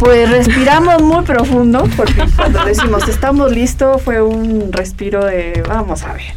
Pues 0.00 0.30
respiramos 0.30 1.02
muy 1.02 1.22
profundo 1.24 1.84
porque 1.94 2.24
cuando 2.36 2.64
decimos 2.64 3.06
estamos 3.06 3.52
listos 3.52 4.00
fue 4.00 4.22
un 4.22 4.72
respiro 4.72 5.26
de 5.26 5.62
vamos 5.68 6.04
a 6.04 6.14
ver. 6.14 6.32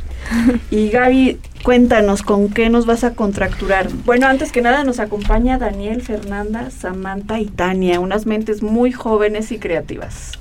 Y 0.70 0.90
Gaby, 0.90 1.40
cuéntanos 1.64 2.24
con 2.24 2.50
qué 2.50 2.70
nos 2.70 2.86
vas 2.86 3.06
a 3.06 3.14
contracturar. 3.14 3.88
Bueno, 4.04 4.28
antes 4.28 4.52
que 4.52 4.62
nada 4.62 4.84
nos 4.84 5.00
acompaña 5.00 5.58
Daniel, 5.58 6.02
Fernanda, 6.02 6.72
Samantha 6.72 7.40
y 7.40 7.46
Tania, 7.46 8.02
unas 8.02 8.26
mentes 8.26 8.62
muy 8.62 8.92
jóvenes 8.92 9.54
y 9.54 9.60
creativas. 9.60 10.34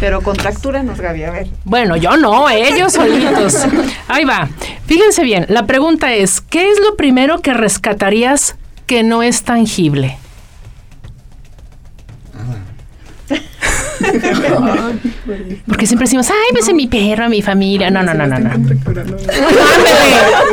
Pero 0.00 0.20
contractúranos, 0.22 1.00
Gaby, 1.00 1.22
a 1.22 1.30
ver. 1.30 1.46
Bueno, 1.64 1.96
yo 1.96 2.16
no, 2.16 2.50
ellos 2.50 2.92
solitos. 2.92 3.66
Ahí 4.08 4.24
va. 4.24 4.48
Fíjense 4.86 5.22
bien, 5.22 5.46
la 5.48 5.66
pregunta 5.66 6.12
es, 6.12 6.40
¿qué 6.40 6.70
es 6.70 6.80
lo 6.80 6.96
primero 6.96 7.40
que 7.40 7.54
rescatarías 7.54 8.56
que 8.86 9.04
no 9.04 9.22
es 9.22 9.44
tangible? 9.44 10.18
Porque 15.66 15.86
siempre 15.86 16.04
decimos, 16.06 16.28
ay, 16.30 16.52
pues 16.52 16.72
mi 16.74 16.86
perro, 16.86 17.28
mi 17.28 17.42
familia. 17.42 17.90
No, 17.90 18.02
no, 18.02 18.14
no, 18.14 18.26
no, 18.26 18.38
no. 18.38 18.50
Ándele, 18.54 18.74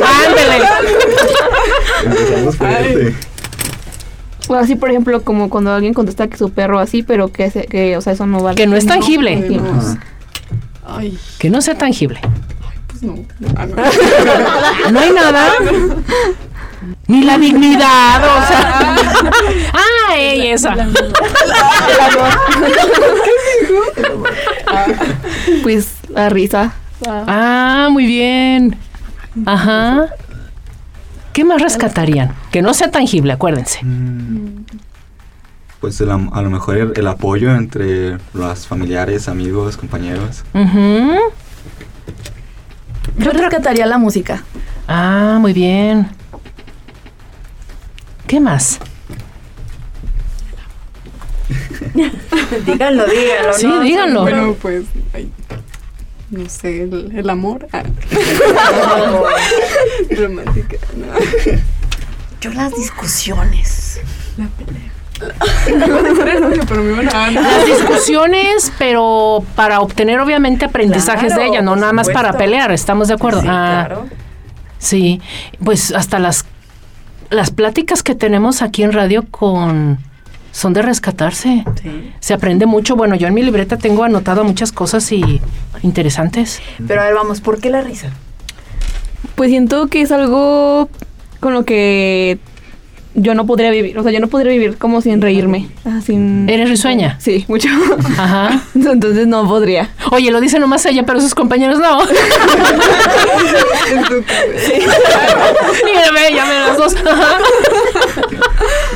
ándele. 0.04 0.64
Empezamos 2.04 2.56
fuerte. 2.56 3.14
O 4.48 4.54
así, 4.56 4.74
por 4.76 4.90
ejemplo, 4.90 5.22
como 5.22 5.48
cuando 5.48 5.72
alguien 5.72 5.94
contesta 5.94 6.26
que 6.28 6.36
su 6.36 6.50
perro 6.50 6.78
así, 6.78 7.02
pero 7.02 7.28
que, 7.32 7.50
se- 7.50 7.66
que 7.66 7.96
o 7.96 8.00
sea, 8.00 8.12
eso 8.14 8.26
no 8.26 8.42
vale. 8.42 8.56
Que 8.56 8.66
no 8.66 8.76
es 8.76 8.86
tangible. 8.86 9.60
Ay, 10.84 11.16
Que 11.38 11.48
no 11.48 11.60
sea 11.62 11.76
tangible. 11.78 12.20
pues 12.88 13.02
no. 13.02 13.14
Ah, 13.56 13.66
no. 13.66 13.76
No 14.92 15.00
hay 15.00 15.10
nada. 15.12 15.52
Ni 17.06 17.22
la 17.22 17.38
dignidad, 17.38 18.20
o 18.24 18.46
sea. 18.48 18.96
Ay, 20.10 20.48
esa. 20.48 20.74
Pues 25.62 25.94
la 26.08 26.28
risa. 26.28 26.72
Ah, 27.06 27.88
muy 27.90 28.06
bien. 28.06 28.76
Ajá. 29.46 30.06
¿Qué 31.32 31.44
más 31.44 31.60
rescatarían? 31.62 32.34
Que 32.50 32.62
no 32.62 32.74
sea 32.74 32.90
tangible, 32.90 33.32
acuérdense. 33.32 33.80
Mm, 33.84 34.64
Pues 35.80 36.00
el 36.00 36.10
a 36.10 36.16
lo 36.42 36.50
mejor 36.50 36.76
el, 36.76 36.92
el 36.94 37.06
apoyo 37.06 37.54
entre 37.54 38.18
los 38.34 38.66
familiares, 38.66 39.28
amigos, 39.28 39.76
compañeros. 39.76 40.44
Ujú. 40.54 41.14
Yo 43.18 43.30
rescataría 43.30 43.86
la 43.86 43.98
música. 43.98 44.44
Ah, 44.86 45.38
muy 45.40 45.52
bien. 45.52 46.08
¿Qué 48.26 48.40
más? 48.40 48.78
díganlo, 52.66 53.06
díganlo. 53.06 53.52
Sí, 53.54 53.66
¿no? 53.66 53.80
díganlo. 53.80 54.22
Bueno, 54.22 54.56
pues, 54.60 54.84
ay, 55.14 55.30
no 56.30 56.48
sé, 56.48 56.82
el, 56.82 57.12
el 57.16 57.30
amor. 57.30 57.68
Ah. 57.72 57.82
Romántica. 60.10 60.76
no. 60.96 61.06
Yo 62.40 62.50
las 62.54 62.74
discusiones. 62.74 64.00
Iba 65.68 65.84
a 65.84 66.02
decir 66.02 66.28
el 66.28 66.44
odio, 66.44 66.62
pero 66.66 66.82
me 66.82 66.92
iban 66.92 67.14
a 67.14 67.30
Las 67.30 67.66
discusiones, 67.66 68.72
pero 68.78 69.44
para 69.54 69.80
obtener 69.80 70.18
obviamente 70.18 70.64
aprendizajes 70.64 71.34
Claro, 71.34 71.42
de 71.42 71.48
ella, 71.48 71.62
no 71.62 71.76
nada 71.76 71.92
más 71.92 72.08
para 72.10 72.32
pelear, 72.32 72.72
¿estamos 72.72 73.08
de 73.08 73.14
acuerdo? 73.14 73.42
Sí, 73.42 73.46
ah, 73.48 73.84
claro. 73.86 74.06
sí. 74.78 75.20
Pues 75.62 75.92
hasta 75.92 76.18
las 76.18 76.44
las 77.30 77.50
pláticas 77.50 78.02
que 78.02 78.14
tenemos 78.14 78.60
aquí 78.60 78.82
en 78.82 78.92
radio 78.92 79.24
con 79.30 79.98
son 80.52 80.72
de 80.74 80.82
rescatarse. 80.82 81.64
Sí. 81.82 82.12
Se 82.20 82.34
aprende 82.34 82.66
mucho. 82.66 82.94
Bueno, 82.94 83.16
yo 83.16 83.26
en 83.26 83.34
mi 83.34 83.42
libreta 83.42 83.76
tengo 83.76 84.04
anotado 84.04 84.44
muchas 84.44 84.70
cosas 84.70 85.10
y 85.10 85.40
interesantes. 85.82 86.60
Pero 86.86 87.00
a 87.00 87.04
ver, 87.04 87.14
vamos, 87.14 87.40
¿por 87.40 87.58
qué 87.60 87.70
la 87.70 87.80
risa? 87.80 88.10
Pues 89.34 89.50
siento 89.50 89.88
que 89.88 90.02
es 90.02 90.12
algo 90.12 90.88
con 91.40 91.54
lo 91.54 91.64
que 91.64 92.38
yo 93.14 93.34
no 93.34 93.46
podría 93.46 93.70
vivir. 93.70 93.98
O 93.98 94.02
sea, 94.02 94.12
yo 94.12 94.20
no 94.20 94.28
podría 94.28 94.52
vivir 94.52 94.78
como 94.78 95.00
sin 95.00 95.20
reírme. 95.20 95.68
Ah, 95.84 96.00
sin... 96.04 96.48
¿Eres 96.48 96.68
risueña? 96.68 97.16
Sí, 97.20 97.44
mucho. 97.48 97.68
Ajá. 98.18 98.62
Entonces 98.74 99.26
no 99.26 99.46
podría. 99.46 99.90
Oye, 100.10 100.30
lo 100.30 100.40
dice 100.40 100.58
nomás 100.58 100.86
ella, 100.86 101.04
pero 101.04 101.20
sus 101.20 101.34
compañeros 101.34 101.78
no. 101.78 101.98
Mírame, 105.84 106.34
ya 106.34 106.46
me 106.46 106.54
las 106.54 106.76
dos. 106.76 106.94
Ajá. 106.96 107.38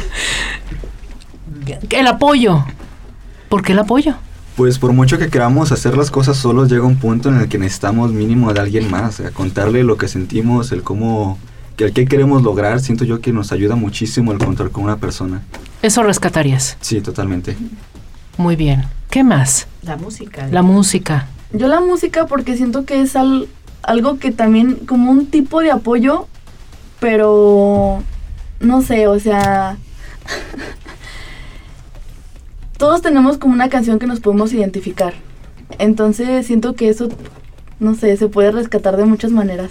El 1.90 2.06
apoyo. 2.06 2.64
¿Por 3.48 3.62
qué 3.62 3.72
el 3.72 3.78
apoyo? 3.78 4.14
Pues 4.56 4.78
por 4.78 4.92
mucho 4.92 5.18
que 5.18 5.28
queramos 5.28 5.70
hacer 5.70 5.96
las 5.96 6.10
cosas 6.10 6.36
solos, 6.38 6.70
llega 6.70 6.84
un 6.84 6.96
punto 6.96 7.28
en 7.28 7.40
el 7.40 7.48
que 7.48 7.58
necesitamos 7.58 8.12
mínimo 8.12 8.52
de 8.52 8.60
alguien 8.60 8.90
más. 8.90 9.20
A 9.20 9.30
contarle 9.30 9.84
lo 9.84 9.96
que 9.98 10.08
sentimos, 10.08 10.72
el 10.72 10.82
cómo, 10.82 11.38
que 11.76 11.84
el 11.84 11.92
que 11.92 12.06
queremos 12.06 12.42
lograr, 12.42 12.80
siento 12.80 13.04
yo 13.04 13.20
que 13.20 13.32
nos 13.32 13.52
ayuda 13.52 13.76
muchísimo 13.76 14.32
el 14.32 14.38
contar 14.38 14.70
con 14.70 14.84
una 14.84 14.96
persona. 14.96 15.42
Eso 15.82 16.02
rescatarías. 16.02 16.78
Sí, 16.80 17.00
totalmente. 17.02 17.56
Muy 18.38 18.56
bien. 18.56 18.84
¿Qué 19.10 19.22
más? 19.22 19.66
La 19.82 19.96
música. 19.96 20.48
La 20.50 20.62
música. 20.62 21.26
Yo 21.52 21.68
la 21.68 21.80
música 21.80 22.26
porque 22.26 22.56
siento 22.56 22.84
que 22.86 23.02
es 23.02 23.14
al- 23.14 23.48
algo 23.82 24.18
que 24.18 24.32
también 24.32 24.76
como 24.86 25.10
un 25.12 25.26
tipo 25.26 25.60
de 25.60 25.70
apoyo, 25.70 26.26
pero 26.98 28.02
no 28.60 28.82
sé, 28.82 29.06
o 29.06 29.20
sea, 29.20 29.76
todos 32.76 33.02
tenemos 33.02 33.38
como 33.38 33.54
una 33.54 33.68
canción 33.68 33.98
que 33.98 34.06
nos 34.06 34.20
podemos 34.20 34.52
identificar. 34.52 35.14
Entonces 35.78 36.46
siento 36.46 36.74
que 36.74 36.88
eso, 36.88 37.08
no 37.80 37.94
sé, 37.94 38.16
se 38.16 38.28
puede 38.28 38.50
rescatar 38.52 38.96
de 38.96 39.04
muchas 39.04 39.30
maneras. 39.32 39.70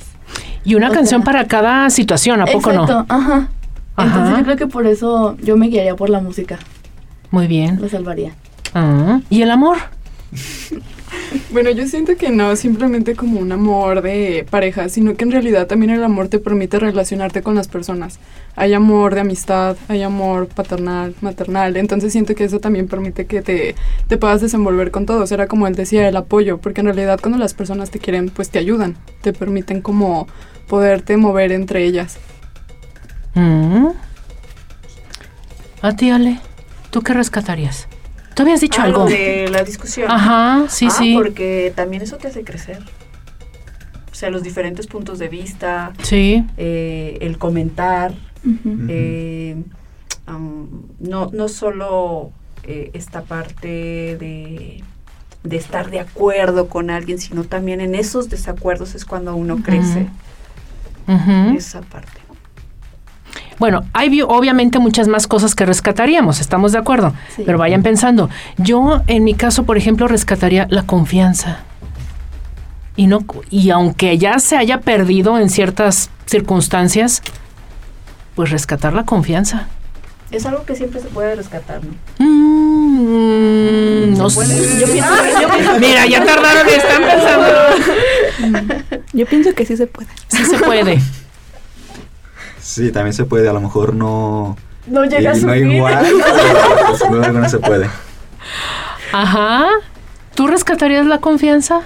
Y 0.64 0.76
una 0.76 0.90
O 0.90 0.94
canción 0.94 1.22
sea, 1.22 1.26
para 1.26 1.48
cada 1.48 1.90
situación, 1.90 2.42
¿a 2.42 2.46
poco 2.46 2.72
Exacto, 2.72 2.94
no? 3.00 3.06
ajá. 3.10 3.50
Entonces 3.98 4.22
Ajá. 4.30 4.38
yo 4.40 4.44
creo 4.44 4.58
que 4.58 4.68
por 4.68 4.88
eso 4.88 5.38
yo 5.42 5.56
me 5.56 5.68
guiaría 5.68 5.96
por 5.96 6.10
la 6.10 6.20
música, 6.20 6.60
Muy 7.32 7.48
bien. 7.48 7.80
lo 7.82 7.88
salvaría. 7.88 8.34
Ah, 8.74 9.22
¿Y 9.30 9.42
el 9.42 9.52
amor? 9.52 9.78
Bueno, 11.51 11.69
yo 11.72 11.88
siento 11.88 12.16
que 12.16 12.29
no 12.29 12.56
simplemente 12.56 13.16
como 13.16 13.40
un 13.40 13.51
amor 13.51 14.01
de 14.01 14.46
pareja, 14.50 14.90
sino 14.90 15.16
que 15.16 15.23
en 15.23 15.31
realidad 15.31 15.68
también 15.68 15.91
el 15.91 16.03
amor 16.03 16.28
te 16.28 16.40
permite 16.40 16.79
relacionarte 16.79 17.41
con 17.41 17.56
las 17.56 17.68
personas. 17.68 18.19
Hay 18.56 18.73
amor 18.73 19.16
de 19.16 19.22
amistad, 19.22 19.78
hay 19.88 20.03
amor 20.03 20.47
paternal, 20.47 21.16
maternal, 21.22 21.78
entonces 21.78 22.12
siento 22.12 22.35
que 22.35 22.46
eso 22.46 22.59
también 22.59 22.88
permite 22.88 23.25
que 23.25 23.41
te, 23.41 23.75
te 24.07 24.18
puedas 24.18 24.41
desenvolver 24.41 24.91
con 24.91 25.06
todos. 25.06 25.31
Era 25.31 25.47
como 25.47 25.68
él 25.68 25.75
decía, 25.75 26.07
el 26.07 26.18
apoyo, 26.18 26.57
porque 26.59 26.81
en 26.81 26.88
realidad 26.88 27.19
cuando 27.22 27.38
las 27.38 27.53
personas 27.53 27.91
te 27.91 28.00
quieren, 28.00 28.29
pues 28.29 28.50
te 28.50 28.59
ayudan, 28.59 28.96
te 29.22 29.34
permiten 29.34 29.81
como 29.81 30.28
poderte 30.67 31.17
mover 31.17 31.52
entre 31.52 31.84
ellas. 31.84 32.17
Mm. 33.34 33.88
A 35.81 35.96
ti, 35.96 36.09
Ale, 36.09 36.40
¿tú 36.90 37.02
qué 37.02 37.13
rescatarías? 37.13 37.88
¿Tú 38.35 38.41
habías 38.44 38.62
dicho 38.62 38.82
Ah, 38.82 38.85
algo? 38.85 38.99
lo 38.99 39.05
de 39.05 39.47
la 39.49 39.64
discusión. 39.64 40.11
Ajá, 40.11 40.66
sí, 40.70 40.87
Ah, 40.87 40.91
sí. 40.91 41.14
Porque 41.16 41.72
también 41.76 42.02
eso 42.03 42.17
te 42.17 42.28
hace 42.28 42.43
crecer. 42.43 42.79
O 44.11 44.16
sea, 44.16 44.29
los 44.29 44.43
diferentes 44.43 44.87
puntos 44.87 45.20
de 45.20 45.28
vista, 45.28 45.93
Sí. 46.03 46.46
eh, 46.58 47.17
el 47.22 47.37
comentar, 47.37 48.14
eh, 48.90 49.58
no, 50.99 51.29
no 51.34 51.47
solo 51.49 52.32
eh, 52.64 52.91
esta 52.93 53.22
parte 53.23 53.67
de, 54.17 54.84
de 55.43 55.55
estar 55.58 55.90
de 55.91 55.99
acuerdo 55.99 56.67
con 56.67 56.90
alguien, 56.90 57.20
sino 57.20 57.43
también 57.43 57.79
en 57.81 57.93
esos 57.96 58.29
desacuerdos 58.29 58.96
es 58.96 59.05
cuando 59.05 59.35
uno 59.35 59.58
crece. 59.64 60.08
Ujú. 61.08 61.58
Esa 61.58 61.81
parte. 61.81 62.22
Bueno, 63.59 63.84
hay 63.93 64.09
vi- 64.09 64.22
obviamente 64.22 64.79
muchas 64.79 65.07
más 65.07 65.28
cosas 65.28 65.55
que 65.55 65.66
rescataríamos, 65.66 66.40
estamos 66.41 66.72
de 66.73 66.78
acuerdo, 66.79 67.13
Sí. 67.35 67.43
pero 67.46 67.57
vayan 67.57 67.84
pensando. 67.84 68.29
Yo, 68.57 69.02
en 69.07 69.23
mi 69.23 69.34
caso, 69.34 69.63
por 69.63 69.78
ejemplo, 69.78 70.07
rescataría 70.07 70.67
la 70.69 70.84
confianza. 70.84 71.59
Y 72.97 73.07
no 73.07 73.25
y 73.49 73.69
aunque 73.72 74.17
ya 74.17 74.40
se 74.40 74.55
haya 74.57 74.79
perdido 74.81 75.37
en 75.40 75.49
ciertas 75.49 76.09
circunstancias, 76.25 77.22
pues 78.35 78.49
rescatar 78.52 78.93
la 78.93 79.03
confianza. 79.03 79.67
Es 80.31 80.46
algo 80.46 80.63
que 80.66 80.75
siempre 80.75 80.99
se 81.02 81.07
puede 81.07 81.35
rescatar, 81.35 81.81
¿no? 81.84 81.93
Mm, 82.25 84.17
no 84.17 84.29
sé. 84.29 84.79
Yo 84.79 84.87
pienso, 84.91 85.09
yo 85.41 85.49
pienso- 85.49 85.73
Mira, 85.79 86.05
ya 86.07 86.25
tardaron, 86.25 86.67
están 86.67 87.02
pensando. 87.03 87.47
Yo 89.13 89.25
pienso 89.25 89.53
que 89.53 89.66
sí 89.66 89.78
se 89.78 89.87
puede. 89.87 90.07
Sí 90.28 90.43
se 90.46 90.57
puede. 90.57 90.99
Sí, 92.66 92.91
también 92.91 93.14
se 93.14 93.26
puede, 93.26 93.47
a 93.47 93.53
lo 93.53 93.62
mejor 93.62 93.94
no... 93.94 94.58
no 94.88 95.03
llega 95.06 95.32
a 95.32 95.35
su 95.35 95.46
no 95.46 95.53
fin. 95.53 95.72
igual, 95.72 96.03
pero 96.03 96.97
pues, 97.12 97.26
alguna 97.28 97.47
se 97.47 97.59
puede. 97.59 97.88
Ajá. 99.14 99.67
¿Tú 100.34 100.47
rescatarías 100.47 101.06
la 101.06 101.20
confianza, 101.20 101.82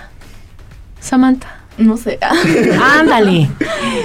Samantha? 1.02 1.50
No 1.78 1.98
sé. 1.98 2.18
Ándale. 3.00 3.50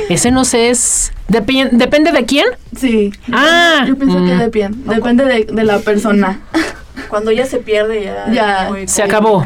Ese 0.08 0.32
no 0.32 0.44
sé, 0.44 0.70
es... 0.70 1.12
depi- 1.28 1.70
¿Depende 1.70 2.10
de 2.10 2.24
quién? 2.24 2.46
sí. 2.76 3.12
Ah. 3.32 3.84
Yo 3.86 3.96
pienso 3.96 4.16
que 4.16 4.34
Mm. 4.34 4.38
depende. 4.38 4.94
Depende 4.94 5.24
de, 5.26 5.44
de 5.44 5.64
la 5.64 5.78
persona. 5.78 6.40
Cuando 7.08 7.30
ya 7.30 7.46
se 7.46 7.58
pierde, 7.58 8.02
ya. 8.04 8.32
Ya. 8.32 8.64
es 8.64 8.70
muy 8.70 8.88
Se 8.88 9.02
acabó. 9.04 9.44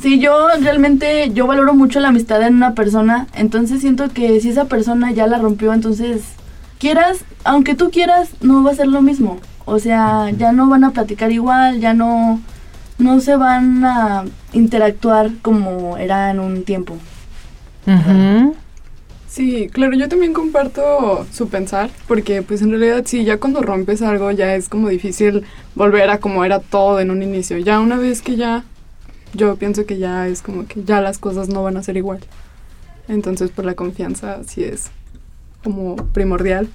Sí, 0.00 0.20
yo 0.20 0.48
realmente, 0.60 1.30
yo 1.32 1.48
valoro 1.48 1.74
mucho 1.74 1.98
la 1.98 2.08
amistad 2.08 2.42
en 2.42 2.54
una 2.54 2.74
persona, 2.74 3.26
entonces 3.34 3.80
siento 3.80 4.08
que 4.10 4.40
si 4.40 4.50
esa 4.50 4.66
persona 4.66 5.10
ya 5.10 5.26
la 5.26 5.38
rompió, 5.38 5.72
entonces 5.72 6.22
quieras, 6.80 7.18
aunque 7.44 7.76
tú 7.76 7.90
quieras, 7.90 8.30
no 8.40 8.64
va 8.64 8.72
a 8.72 8.74
ser 8.74 8.88
lo 8.88 9.02
mismo. 9.02 9.38
O 9.66 9.78
sea, 9.78 10.30
ya 10.30 10.50
no 10.50 10.68
van 10.68 10.82
a 10.82 10.90
platicar 10.90 11.30
igual, 11.30 11.78
ya 11.78 11.94
no, 11.94 12.40
no 12.98 13.20
se 13.20 13.36
van 13.36 13.84
a 13.84 14.24
interactuar 14.52 15.30
como 15.42 15.96
era 15.96 16.30
en 16.30 16.40
un 16.40 16.64
tiempo. 16.64 16.96
Ujú. 17.86 18.56
Sí, 19.28 19.68
claro, 19.70 19.94
yo 19.94 20.08
también 20.08 20.32
comparto 20.32 21.24
su 21.32 21.48
pensar, 21.48 21.88
porque 22.08 22.42
pues 22.42 22.62
en 22.62 22.70
realidad 22.70 23.04
sí, 23.06 23.24
ya 23.24 23.38
cuando 23.38 23.62
rompes 23.62 24.02
algo 24.02 24.32
ya 24.32 24.56
es 24.56 24.68
como 24.68 24.88
difícil 24.88 25.44
volver 25.76 26.10
a 26.10 26.18
como 26.18 26.44
era 26.44 26.58
todo 26.58 26.98
en 26.98 27.12
un 27.12 27.22
inicio. 27.22 27.56
Ya 27.58 27.78
una 27.78 27.96
vez 27.96 28.22
que 28.22 28.34
ya, 28.34 28.64
yo 29.32 29.54
pienso 29.54 29.86
que 29.86 29.98
ya 29.98 30.26
es 30.26 30.42
como 30.42 30.66
que 30.66 30.82
ya 30.82 31.00
las 31.00 31.18
cosas 31.18 31.48
no 31.48 31.62
van 31.62 31.76
a 31.76 31.82
ser 31.84 31.96
igual. 31.96 32.18
Entonces 33.06 33.52
pues 33.54 33.64
la 33.64 33.74
confianza 33.74 34.42
sí 34.44 34.64
es 34.64 34.90
como 35.62 35.96
primordial. 35.96 36.68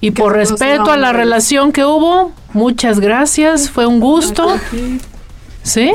Y 0.00 0.10
Que 0.12 0.20
por 0.22 0.32
respeto 0.32 0.90
a 0.90 0.96
la 0.96 1.12
relación 1.12 1.72
que 1.72 1.84
hubo, 1.84 2.32
muchas 2.52 2.98
gracias, 2.98 3.70
fue 3.70 3.86
un 3.86 4.00
gusto. 4.00 4.56
Sí. 4.70 5.00
¿Sí? 5.62 5.92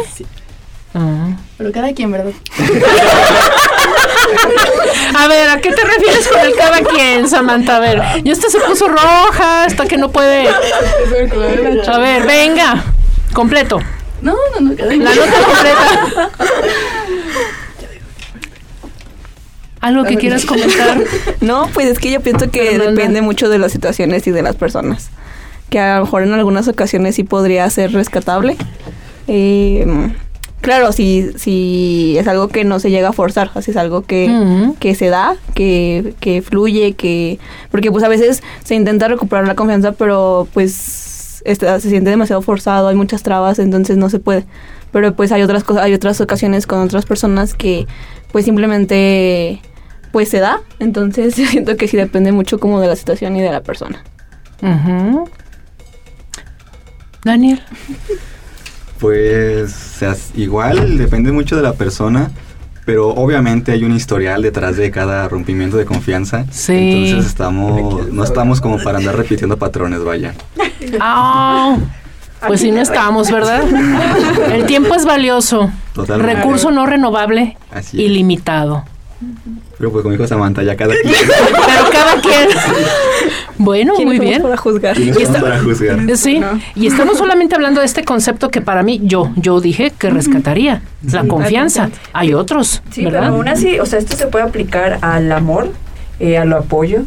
Ah. 0.93 1.35
Pero 1.57 1.71
cada 1.71 1.93
quien, 1.93 2.11
¿verdad? 2.11 2.31
A 5.17 5.27
ver, 5.27 5.49
¿a 5.49 5.59
qué 5.61 5.71
te 5.71 5.83
refieres 5.83 6.27
con 6.27 6.39
el 6.41 6.53
cada 6.55 6.81
quien, 6.81 7.27
Samantha? 7.29 7.77
A 7.77 7.79
ver, 7.79 8.01
y 8.23 8.29
esta 8.31 8.49
se 8.49 8.59
puso 8.59 8.87
roja, 8.87 9.63
hasta 9.65 9.85
que 9.85 9.97
no 9.97 10.09
puede. 10.11 10.47
A 10.49 11.97
ver, 11.97 12.25
venga, 12.25 12.83
completo. 13.33 13.79
No, 14.21 14.35
no, 14.53 14.69
no, 14.69 14.75
cada 14.75 14.95
La 14.95 14.95
quien. 14.95 15.03
nota 15.03 15.43
completa. 15.43 16.29
¿Algo 19.87 20.03
que 20.03 20.15
quieras 20.17 20.45
comentar? 20.45 20.99
No, 21.41 21.67
pues 21.73 21.87
es 21.87 21.99
que 21.99 22.11
yo 22.11 22.19
pienso 22.21 22.49
que 22.51 22.77
depende 22.77 23.21
mucho 23.21 23.49
de 23.49 23.57
las 23.59 23.71
situaciones 23.71 24.25
y 24.27 24.31
de 24.31 24.41
las 24.41 24.55
personas. 24.55 25.09
Que 25.69 25.79
a 25.79 25.97
lo 25.99 26.05
mejor 26.05 26.23
en 26.23 26.33
algunas 26.33 26.67
ocasiones 26.67 27.15
sí 27.15 27.23
podría 27.23 27.69
ser 27.69 27.91
rescatable. 27.93 28.55
Eh, 29.27 29.85
claro, 30.61 30.91
si, 30.91 31.31
si 31.37 32.15
es 32.17 32.27
algo 32.27 32.47
que 32.47 32.63
no 32.63 32.79
se 32.79 32.89
llega 32.89 33.09
a 33.09 33.13
forzar, 33.13 33.51
sea, 33.53 33.61
es 33.71 33.77
algo 33.77 34.01
que, 34.03 34.29
que 34.79 34.95
se 34.95 35.07
da, 35.09 35.35
que, 35.53 36.13
que 36.19 36.41
fluye, 36.41 36.93
que... 36.93 37.39
Porque 37.71 37.91
pues 37.91 38.03
a 38.03 38.07
veces 38.07 38.43
se 38.63 38.75
intenta 38.75 39.07
recuperar 39.07 39.45
la 39.47 39.55
confianza, 39.55 39.91
pero 39.93 40.47
pues 40.53 41.41
está- 41.45 41.79
se 41.79 41.89
siente 41.89 42.09
demasiado 42.09 42.41
forzado, 42.41 42.87
hay 42.87 42.95
muchas 42.95 43.23
trabas, 43.23 43.59
entonces 43.59 43.97
no 43.97 44.09
se 44.09 44.19
puede. 44.19 44.45
Pero 44.91 45.13
pues 45.15 45.31
hay 45.33 45.41
otras 45.43 45.63
cosas, 45.63 45.83
hay 45.83 45.93
otras 45.93 46.19
ocasiones 46.21 46.65
con 46.65 46.79
otras 46.79 47.05
personas 47.05 47.53
que 47.53 47.85
pues 48.31 48.45
simplemente 48.45 49.59
pues 50.17 50.29
se 50.29 50.39
da. 50.39 50.61
Entonces 50.79 51.35
yo 51.35 51.45
siento 51.47 51.77
que 51.77 51.87
sí 51.87 51.95
depende 51.95 52.31
mucho 52.31 52.59
como 52.59 52.81
de 52.81 52.87
la 52.87 52.95
situación 52.95 53.35
y 53.35 53.41
de 53.41 53.51
la 53.51 53.61
persona. 53.61 54.03
Ujú. 54.63 55.29
Daniel. 57.23 57.61
Pues 58.97 59.71
o 59.71 59.99
sea, 59.99 60.15
igual 60.33 60.97
depende 60.97 61.31
mucho 61.31 61.55
de 61.55 61.61
la 61.61 61.73
persona, 61.73 62.31
pero 62.83 63.09
obviamente 63.09 63.73
hay 63.73 63.83
un 63.83 63.95
historial 63.95 64.41
detrás 64.41 64.75
de 64.75 64.89
cada 64.89 65.29
rompimiento 65.29 65.77
de 65.77 65.85
confianza. 65.85 66.47
Sí. 66.49 66.73
Entonces 66.73 67.27
estamos, 67.27 68.11
no 68.11 68.23
estamos 68.23 68.59
como 68.59 68.79
para 68.79 68.97
andar 68.97 69.15
repitiendo 69.15 69.57
patrones, 69.57 70.03
vaya. 70.03 70.33
Ah, 70.99 71.77
pues 72.47 72.61
sí, 72.61 72.71
no 72.71 72.81
estamos, 72.81 73.29
¿verdad? 73.29 73.61
El 74.51 74.65
tiempo 74.65 74.95
es 74.95 75.05
valioso. 75.05 75.69
Totalmente. 75.93 76.33
Recurso 76.33 76.71
no 76.71 76.87
renovable, 76.87 77.55
Así 77.69 78.01
ilimitado. 78.01 78.83
Pero 79.77 79.91
pues 79.91 80.01
como 80.03 80.11
dijo 80.13 80.27
Samantha, 80.27 80.63
ya 80.63 80.75
cada 80.75 80.93
quien. 81.01 81.13
Pero 81.27 81.89
cada 81.91 82.21
quien. 82.21 82.49
Bueno, 83.59 83.93
muy 83.95 84.03
¿Quiénes 84.03 84.17
somos 84.17 84.29
bien. 84.29 84.41
para 84.43 84.57
juzgar? 84.57 84.95
¿Quiénes 84.95 85.15
Y 85.17 85.23
somos 85.25 85.35
está- 85.35 85.41
para 85.49 85.59
juzgar? 85.63 86.17
Sí, 86.17 86.39
No. 86.39 86.59
y 86.75 86.87
estamos 86.87 87.17
solamente 87.17 87.55
hablando 87.55 87.79
de 87.81 87.85
este 87.87 88.03
concepto 88.03 88.49
que 88.49 88.61
para 88.61 88.83
mí 88.83 89.01
yo, 89.03 89.31
yo 89.35 89.59
dije 89.61 89.91
que 89.97 90.09
rescataría, 90.09 90.81
la 91.11 91.27
confianza. 91.27 91.89
Hay 92.13 92.33
otros, 92.33 92.81
Sí, 92.91 93.03
¿verdad? 93.03 93.21
pero 93.21 93.33
aún 93.35 93.47
así, 93.47 93.79
o 93.79 93.85
sea, 93.85 93.99
esto 93.99 94.15
se 94.15 94.27
puede 94.27 94.45
aplicar 94.45 94.99
al 95.01 95.31
amor, 95.31 95.71
eh, 96.19 96.37
al 96.37 96.53
apoyo. 96.53 97.03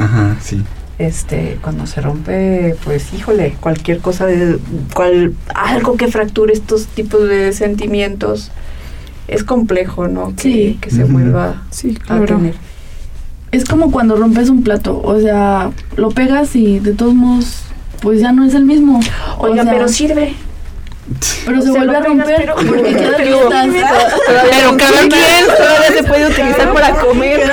Ajá, 0.00 0.36
sí. 0.40 0.62
Este, 0.98 1.58
cuando 1.60 1.86
se 1.86 2.00
rompe, 2.00 2.74
pues, 2.84 3.12
híjole, 3.12 3.54
cualquier 3.60 3.98
cosa 3.98 4.24
de 4.26 4.58
cual, 4.94 5.34
algo 5.54 5.96
que 5.96 6.08
fracture 6.08 6.52
estos 6.52 6.86
tipos 6.86 7.28
de 7.28 7.52
sentimientos 7.52 8.50
es 9.28 9.44
complejo, 9.44 10.08
¿no? 10.08 10.34
Que, 10.36 10.42
Sí. 10.42 10.78
que 10.80 10.90
se 10.90 11.04
vuelva 11.04 11.62
Sí, 11.70 11.96
a 12.02 12.04
claro. 12.06 12.24
tener. 12.26 12.54
Es 13.52 13.64
como 13.64 13.90
cuando 13.90 14.16
rompes 14.16 14.48
un 14.50 14.62
plato, 14.62 15.00
o 15.02 15.20
sea, 15.20 15.70
lo 15.96 16.10
pegas 16.10 16.54
y 16.56 16.78
de 16.80 16.92
todos 16.92 17.14
modos, 17.14 17.62
pues 18.02 18.20
ya 18.20 18.32
no 18.32 18.44
es 18.44 18.54
el 18.54 18.64
mismo. 18.64 19.00
O 19.38 19.44
Oiga, 19.46 19.62
sea, 19.62 19.72
pero 19.72 19.88
sirve. 19.88 20.34
pero 21.46 21.62
se 21.62 21.70
vuelve 21.70 21.96
a 21.96 22.00
romper 22.00 22.34
pero- 22.36 22.54
porque 22.56 22.82
queda 22.96 23.12
pero- 23.16 23.48
grietas. 23.48 24.14
Pero 24.50 24.76
cada 24.76 25.00
quien, 25.00 25.46
Todavía 25.46 25.92
se 25.96 26.02
puede 26.02 26.26
utilizar 26.26 26.72
para 26.74 26.94
comer. 26.96 27.40
Pero 27.40 27.48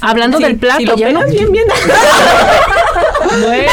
Hablando 0.00 0.38
del 0.38 0.56
plato, 0.56 0.78
Si 0.78 0.86
lo 0.86 0.96
ya 0.96 1.10
no. 1.12 1.20
pegas 1.20 1.34
bien, 1.34 1.52
bien. 1.52 1.66
Bueno. 3.40 3.66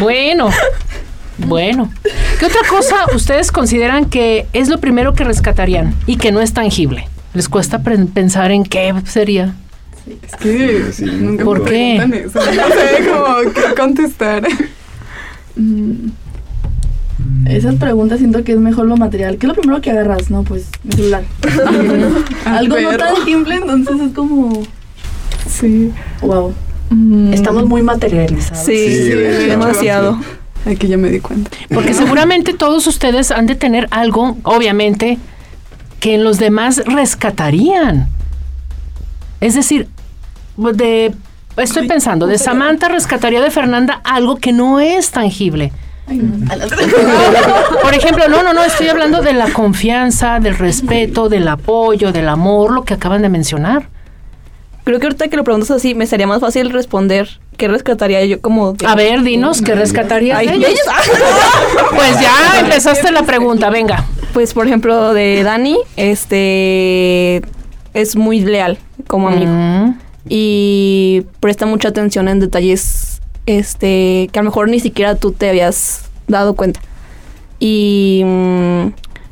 Bueno. 0.00 0.50
Bueno. 1.38 1.92
¿Qué 2.38 2.46
otra 2.46 2.60
cosa 2.68 2.96
ustedes 3.14 3.52
consideran 3.52 4.06
que 4.06 4.46
es 4.52 4.68
lo 4.68 4.78
primero 4.78 5.12
que 5.14 5.24
rescatarían 5.24 5.94
y 6.06 6.16
que 6.16 6.32
no 6.32 6.40
es 6.40 6.52
tangible? 6.52 7.08
¿Les 7.34 7.48
cuesta 7.48 7.80
pensar 7.82 8.50
en 8.50 8.64
qué 8.64 8.92
sería? 9.06 9.54
Es 10.06 10.36
que 10.36 10.90
Sí, 10.92 11.04
nunca 11.04 11.44
¿Por 11.44 11.60
me 11.62 11.70
qué? 11.70 11.94
preguntan 11.98 12.14
eso. 12.14 12.40
No 12.40 12.68
sé 12.68 13.08
cómo 13.10 13.52
qué 13.52 13.74
contestar. 13.74 14.48
Mm, 15.56 16.10
Esas 17.48 17.74
preguntas 17.76 18.18
siento 18.18 18.42
que 18.44 18.52
es 18.52 18.58
mejor 18.58 18.86
lo 18.86 18.96
material. 18.96 19.36
¿Qué 19.38 19.46
es 19.46 19.48
lo 19.48 19.54
primero 19.54 19.80
que 19.80 19.90
agarras? 19.90 20.30
No, 20.30 20.42
pues 20.44 20.66
mi 20.84 20.92
celular. 20.92 21.22
Algo 22.44 22.80
no 22.80 22.90
Perro. 22.90 23.14
tangible, 23.14 23.54
entonces 23.56 24.00
es 24.08 24.14
como, 24.14 24.62
Sí. 25.48 25.92
wow. 26.20 26.54
Mm, 26.90 27.32
Estamos 27.32 27.66
muy 27.66 27.82
materializados. 27.82 28.64
Sí, 28.64 28.76
demasiado. 29.48 30.18
Aquí 30.66 30.88
ya 30.88 30.96
me 30.96 31.08
di 31.08 31.20
cuenta. 31.20 31.50
Porque 31.72 31.94
seguramente 31.94 32.52
todos 32.54 32.86
ustedes 32.86 33.30
han 33.30 33.46
de 33.46 33.54
tener 33.54 33.88
algo, 33.90 34.36
obviamente, 34.42 35.18
que 36.00 36.14
en 36.14 36.24
los 36.24 36.38
demás 36.38 36.82
rescatarían. 36.84 38.08
Es 39.40 39.54
decir, 39.54 39.88
de 40.56 41.14
estoy 41.56 41.88
pensando, 41.88 42.26
de 42.26 42.38
Samantha 42.38 42.88
rescataría 42.88 43.40
de 43.40 43.50
Fernanda 43.50 44.00
algo 44.04 44.36
que 44.36 44.52
no 44.52 44.80
es 44.80 45.10
tangible. 45.10 45.72
Ay, 46.06 46.18
no. 46.18 46.46
Por 47.82 47.94
ejemplo, 47.94 48.28
no, 48.28 48.42
no, 48.42 48.52
no, 48.54 48.64
estoy 48.64 48.88
hablando 48.88 49.20
de 49.20 49.32
la 49.32 49.52
confianza, 49.52 50.40
del 50.40 50.56
respeto, 50.56 51.28
del 51.28 51.46
apoyo, 51.48 52.12
del 52.12 52.28
amor, 52.28 52.72
lo 52.72 52.84
que 52.84 52.94
acaban 52.94 53.22
de 53.22 53.28
mencionar. 53.28 53.88
Creo 54.88 55.00
que 55.00 55.06
ahorita 55.06 55.28
que 55.28 55.36
lo 55.36 55.44
preguntas 55.44 55.70
así, 55.70 55.94
me 55.94 56.06
sería 56.06 56.26
más 56.26 56.40
fácil 56.40 56.70
responder 56.70 57.28
qué 57.58 57.68
rescataría 57.68 58.24
yo 58.24 58.40
como... 58.40 58.72
de- 58.72 58.86
A 58.86 58.94
ver, 58.94 59.22
dinos, 59.22 59.60
¿qué 59.60 59.74
rescatarías 59.74 60.38
de 60.38 60.54
ellos? 60.54 60.70
Pues 61.94 62.18
ya 62.20 62.32
empezaste 62.60 63.12
la 63.12 63.22
pregunta, 63.24 63.68
venga. 63.68 64.06
Pues 64.32 64.54
por 64.54 64.66
ejemplo 64.66 65.12
de 65.12 65.42
Dani, 65.42 65.76
este 65.96 67.42
es 67.92 68.16
muy 68.16 68.40
leal 68.40 68.78
como 69.06 69.28
amigo 69.28 69.50
Mm, 69.52 69.98
y 70.28 71.22
presta 71.40 71.66
mucha 71.66 71.88
atención 71.88 72.26
en 72.28 72.40
detalles 72.40 73.20
este 73.46 74.28
que 74.32 74.38
a 74.38 74.42
lo 74.42 74.48
mejor 74.50 74.68
ni 74.70 74.80
siquiera 74.80 75.16
tú 75.16 75.32
te 75.32 75.50
habías 75.50 76.08
dado 76.28 76.54
cuenta. 76.54 76.80
Y 77.58 78.22
mm, 78.24 78.86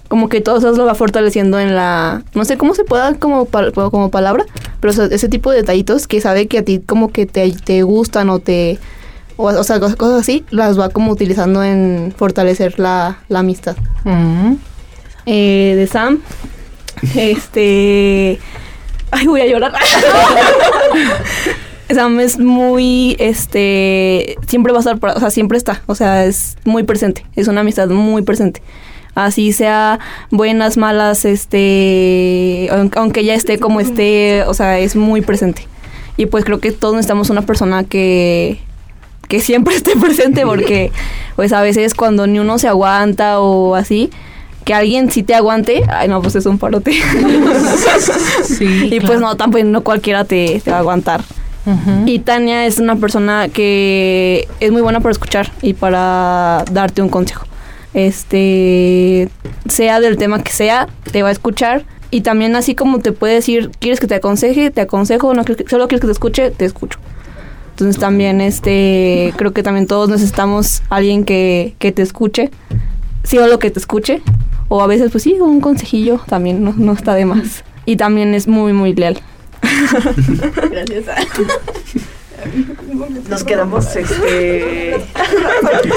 como 0.09 0.29
que 0.29 0.41
todo 0.41 0.59
eso 0.59 0.73
lo 0.73 0.85
va 0.87 0.95
fortaleciendo 0.95 1.59
en 1.59 1.75
la, 1.75 2.23
no 2.35 2.45
sé 2.45 2.57
cómo 2.57 2.75
se 2.75 2.85
pueda 2.85 3.15
como, 3.15 3.47
como 3.47 4.11
palabra, 4.11 4.45
pero 4.87 4.93
o 4.93 5.09
sea, 5.09 5.17
ese 5.17 5.29
tipo 5.29 5.51
de 5.51 5.57
detallitos 5.57 6.07
que 6.07 6.21
sabe 6.21 6.47
que 6.47 6.59
a 6.59 6.65
ti 6.65 6.79
como 6.79 7.11
que 7.11 7.27
te, 7.27 7.51
te 7.51 7.83
gustan 7.83 8.31
o 8.31 8.39
te, 8.39 8.79
o, 9.37 9.47
o 9.47 9.65
sea, 9.65 9.81
cosas, 9.81 9.97
cosas 9.97 10.21
así, 10.21 10.45
las 10.51 10.79
va 10.79 10.91
como 10.91 11.11
utilizando 11.11 11.65
en 11.65 12.15
fortalecer 12.17 12.79
la, 12.79 13.19
la 13.29 13.41
amistad. 13.41 13.77
Mm. 14.05 14.53
Eh, 15.27 15.75
de 15.77 15.89
Sam, 15.89 16.21
este, 17.17 18.39
ay 19.11 19.27
voy 19.27 19.41
a 19.41 19.49
llorar. 19.49 19.73
Sam 21.93 22.21
es 22.21 22.39
muy, 22.39 23.17
este, 23.19 24.37
siempre 24.47 24.73
va 24.73 24.79
a 24.79 24.83
estar, 24.83 25.01
o 25.17 25.19
sea, 25.19 25.31
siempre 25.31 25.59
está, 25.59 25.83
o 25.87 25.97
sea, 25.97 26.27
es 26.27 26.59
muy 26.65 26.85
presente, 26.85 27.27
es 27.35 27.49
una 27.49 27.63
amistad 27.63 27.89
muy 27.89 28.23
presente. 28.23 28.63
Así 29.17 29.53
sea 29.53 29.99
buenas, 30.31 30.77
malas, 30.77 31.25
este, 31.25 32.69
aun- 32.71 32.93
aunque 32.97 33.25
ya 33.25 33.35
esté 33.35 33.59
como 33.59 33.81
esté, 33.81 34.45
o 34.45 34.55
sea, 34.55 34.79
es 34.79 34.95
muy 34.95 35.23
presente. 35.23 35.67
Y 36.19 36.27
pues 36.27 36.45
creo 36.45 36.61
que 36.61 36.71
todos 36.71 36.95
necesitamos 36.95 37.31
una 37.31 37.43
persona 37.43 37.83
que, 37.85 38.61
que 39.29 39.41
siempre 39.41 39.75
esté 39.77 39.97
presente 39.97 40.45
porque 40.47 40.93
pues 41.35 41.53
a 41.53 41.63
veces 41.63 41.95
cuando 41.95 42.27
ni 42.27 42.39
uno 42.39 42.59
se 42.59 42.69
aguanta 42.69 43.41
o 43.41 43.75
así, 43.75 44.11
que 44.65 44.75
alguien 44.75 45.11
sí 45.11 45.23
te 45.23 45.35
aguante, 45.35 45.83
ay 45.89 46.09
no, 46.09 46.21
pues 46.23 46.35
es 46.37 46.45
un 46.47 46.59
parote. 46.59 46.93
Sí, 48.45 48.89
y 48.93 49.01
pues 49.01 49.21
no, 49.21 49.35
tampoco 49.37 49.65
no 49.65 49.83
cualquiera 49.83 50.25
te, 50.25 50.61
te 50.63 50.71
va 50.71 50.77
a 50.79 50.81
aguantar. 50.81 51.23
Ujú. 51.67 52.03
Y 52.07 52.19
Tania 52.21 52.67
es 52.67 52.79
una 52.79 52.97
persona 52.97 53.49
que 53.49 54.47
es 54.61 54.71
muy 54.71 54.83
buena 54.83 55.01
para 55.01 55.13
escuchar 55.13 55.51
y 55.63 55.73
para 55.75 56.65
darte 56.71 57.03
un 57.03 57.09
consejo. 57.09 57.47
Este, 57.97 59.31
sea 59.71 60.01
del 60.01 60.19
tema 60.19 60.43
que 60.43 60.53
sea, 60.53 60.87
te 61.13 61.23
va 61.23 61.31
a 61.31 61.33
escuchar. 61.33 61.85
Y 62.11 62.21
también 62.21 62.55
así 62.55 62.75
como 62.75 62.99
te 63.01 63.11
puede 63.13 63.35
decir, 63.35 63.71
¿quieres 63.81 64.01
que 64.01 64.07
te 64.07 64.15
aconseje? 64.15 64.71
Te 64.71 64.83
aconsejo, 64.83 65.33
no 65.33 65.45
quieres 65.45 65.65
que- 65.65 65.71
solo 65.71 65.89
quieres 65.89 66.03
que 66.03 66.07
te 66.09 66.13
escuche, 66.13 66.51
te 66.51 66.67
escucho. 66.67 66.99
Entonces 67.71 67.99
también 67.99 68.41
este, 68.43 69.33
creo 69.37 69.53
que 69.55 69.63
también 69.63 69.87
todos 69.87 70.11
necesitamos 70.11 70.83
alguien 70.91 71.25
que, 71.25 71.75
que 71.79 71.91
te 71.91 72.03
escuche. 72.03 72.51
Sí 73.25 73.39
o 73.39 73.47
lo 73.47 73.59
que 73.59 73.71
te 73.71 73.79
escuche. 73.79 74.21
O 74.69 74.83
a 74.83 74.87
veces 74.87 75.11
pues 75.11 75.25
sí, 75.25 75.35
un 75.41 75.61
consejillo 75.63 76.21
también 76.29 76.63
no, 76.63 76.75
no 76.77 76.93
está 76.93 77.15
de 77.15 77.25
más. 77.25 77.65
Y 77.87 77.97
también 77.97 78.35
es 78.35 78.47
muy, 78.47 78.75
muy 78.75 78.95
leal. 78.95 79.19
Gracias. 80.71 81.05
Nos 83.29 83.45
quedamos, 83.45 83.97
este... 83.97 84.97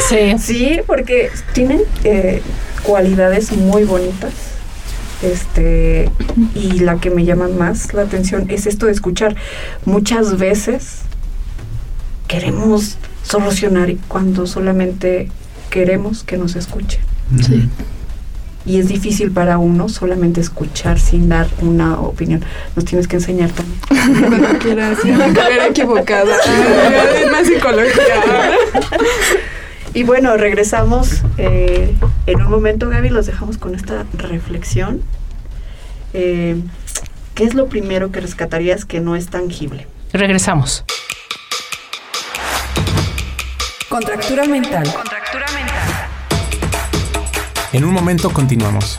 Sí. 0.08 0.36
Sí, 0.39 0.79
porque 0.88 1.29
tienen 1.53 1.81
eh, 2.03 2.41
cualidades 2.84 3.51
muy 3.51 3.84
bonitas. 3.84 4.34
Este, 5.22 6.10
y 6.55 6.79
la 6.79 6.98
que 7.00 7.10
me 7.10 7.25
llama 7.25 7.50
más 7.50 7.93
la 7.93 8.03
atención 8.03 8.50
es 8.50 8.65
esto 8.65 8.86
de 8.86 8.93
escuchar. 8.93 9.36
Muchas 9.86 10.38
veces 10.38 11.01
queremos 12.27 12.98
solucionar 13.24 13.93
cuando 14.08 14.48
solamente 14.48 15.29
queremos 15.69 16.24
que 16.24 16.38
nos 16.38 16.55
escuchen. 16.55 17.01
Sí. 17.46 17.69
Y 18.70 18.78
es 18.78 18.88
difícil 18.88 19.32
para 19.32 19.58
uno 19.58 19.90
solamente 19.90 20.42
escuchar 20.42 21.00
sin 21.00 21.28
dar 21.28 21.48
una 21.60 22.00
opinión. 22.00 22.46
Nos 22.76 22.86
tienes 22.86 23.08
que 23.08 23.16
enseñar 23.16 23.50
también. 23.50 24.30
Cuando 24.30 24.60
quieras, 24.60 25.00
sí, 25.02 25.10
una 25.10 25.34
carrera 25.34 25.66
equivocada. 25.70 26.36
Es 27.20 27.32
más 27.32 27.48
psicología. 27.48 28.54
Y 29.96 30.04
bueno, 30.04 30.38
regresamos 30.38 31.24
eh, 31.40 31.96
en 32.28 32.42
un 32.44 32.52
momento, 32.52 32.88
Gaby, 32.90 33.10
los 33.10 33.26
dejamos 33.26 33.58
con 33.58 33.74
esta 33.74 34.06
reflexión. 34.14 35.02
Eh, 36.14 36.62
¿Qué 37.34 37.46
es 37.46 37.56
lo 37.56 37.70
primero 37.70 38.12
que 38.12 38.20
rescatarías 38.20 38.86
que 38.86 39.00
no 39.00 39.16
es 39.16 39.30
tangible? 39.30 39.88
Regresamos. 40.14 40.86
Contractura 43.90 44.46
mental. 44.46 44.84
En 47.72 47.86
un 47.86 47.94
momento 47.94 48.32
continuamos. 48.32 48.98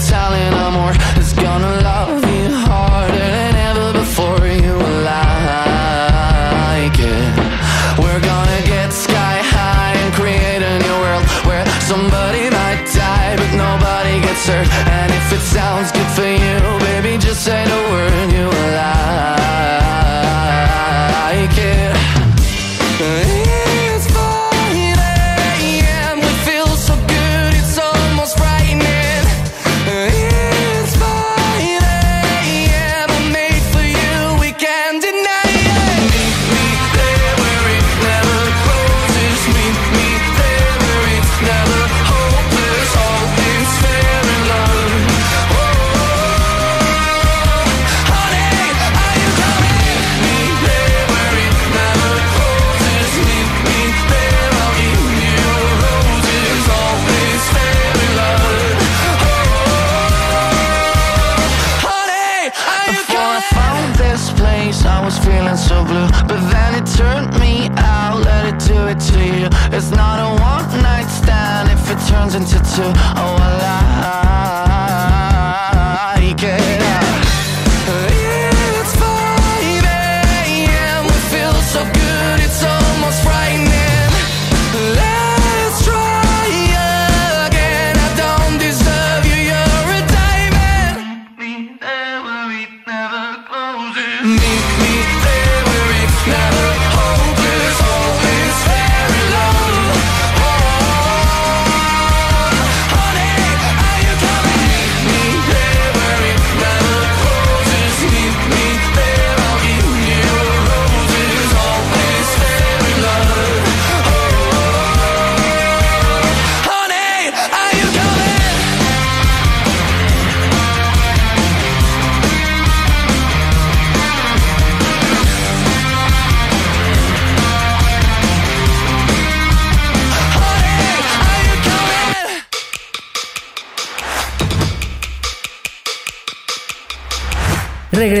Italian 0.00 0.49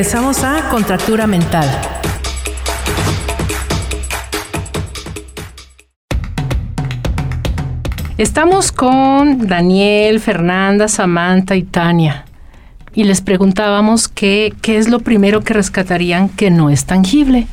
Regresamos 0.00 0.44
a 0.44 0.70
Contractura 0.70 1.26
Mental. 1.26 1.68
Estamos 8.16 8.72
con 8.72 9.46
Daniel, 9.46 10.20
Fernanda, 10.20 10.88
Samantha 10.88 11.54
y 11.54 11.64
Tania. 11.64 12.24
Y 12.94 13.04
les 13.04 13.20
preguntábamos 13.20 14.08
qué, 14.08 14.54
qué 14.62 14.78
es 14.78 14.88
lo 14.88 15.00
primero 15.00 15.42
que 15.42 15.52
rescatarían 15.52 16.30
que 16.30 16.50
no 16.50 16.70
es 16.70 16.86
tangible. 16.86 17.46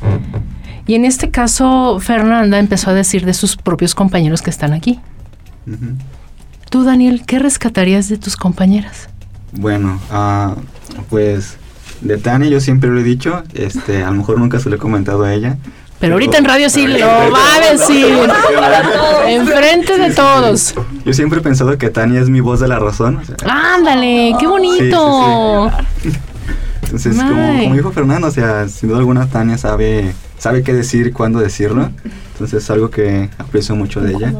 Y 0.86 0.94
en 0.94 1.04
este 1.04 1.30
caso, 1.30 2.00
Fernanda 2.00 2.58
empezó 2.58 2.88
a 2.88 2.94
decir 2.94 3.26
de 3.26 3.34
sus 3.34 3.58
propios 3.58 3.94
compañeros 3.94 4.40
que 4.40 4.48
están 4.48 4.72
aquí. 4.72 5.00
Tú, 6.70 6.84
Daniel, 6.84 7.24
¿qué 7.26 7.40
rescatarías 7.40 8.08
de 8.08 8.16
tus 8.16 8.38
compañeras? 8.38 9.10
Bueno, 9.52 10.00
ah, 10.10 10.54
pues 11.10 11.58
de 12.00 12.16
Tania 12.18 12.48
yo 12.48 12.60
siempre 12.60 12.90
lo 12.90 13.00
he 13.00 13.02
dicho, 13.02 13.42
este, 13.54 14.02
a 14.02 14.10
lo 14.10 14.16
mejor 14.16 14.38
nunca 14.38 14.58
se 14.60 14.68
lo 14.68 14.76
he 14.76 14.78
comentado 14.78 15.24
a 15.24 15.34
ella. 15.34 15.58
Pero 16.00 16.14
ahorita 16.14 16.38
en 16.38 16.44
radio 16.44 16.70
sí 16.70 16.86
lo 16.86 17.06
va 17.06 17.54
a 17.56 17.72
decir. 17.72 18.06
Enfrente 19.26 19.98
de 19.98 20.14
todos. 20.14 20.74
Yo 21.04 21.12
siempre 21.12 21.40
he 21.40 21.42
pensado 21.42 21.76
que 21.76 21.90
Tania 21.90 22.20
es 22.20 22.30
mi 22.30 22.40
voz 22.40 22.60
de 22.60 22.68
la 22.68 22.78
razón. 22.78 23.16
o 23.16 23.24
sea, 23.24 23.36
Ándale, 23.74 24.32
qué 24.38 24.46
bonito. 24.46 25.72
Entonces, 26.84 27.16
May. 27.16 27.28
como, 27.28 27.58
como 27.64 27.74
dijo 27.74 27.92
Fernando, 27.92 28.28
o 28.28 28.30
sea, 28.30 28.68
sin 28.68 28.88
duda 28.88 29.00
alguna 29.00 29.26
Tania 29.26 29.58
sabe, 29.58 30.14
sabe 30.38 30.62
qué 30.62 30.72
decir 30.72 31.12
cuándo 31.12 31.40
decirlo. 31.40 31.90
Entonces 32.32 32.62
es 32.62 32.70
algo 32.70 32.90
que 32.90 33.28
aprecio 33.36 33.74
mucho 33.74 34.00
de 34.00 34.12
ella. 34.12 34.34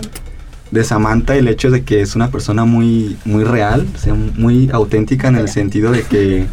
De 0.71 0.85
Samantha, 0.85 1.35
el 1.35 1.49
hecho 1.49 1.71
de 1.71 1.83
que 1.83 2.03
es 2.03 2.15
una 2.15 2.31
persona 2.31 2.65
muy, 2.67 3.17
muy 3.25 3.43
real, 3.43 3.87
o 3.95 3.99
sea, 3.99 4.15
muy 4.15 4.71
auténtica 4.73 5.27
en 5.29 5.37
el 5.37 5.49
sentido 5.49 5.91
de 5.91 6.03
que 6.03 6.47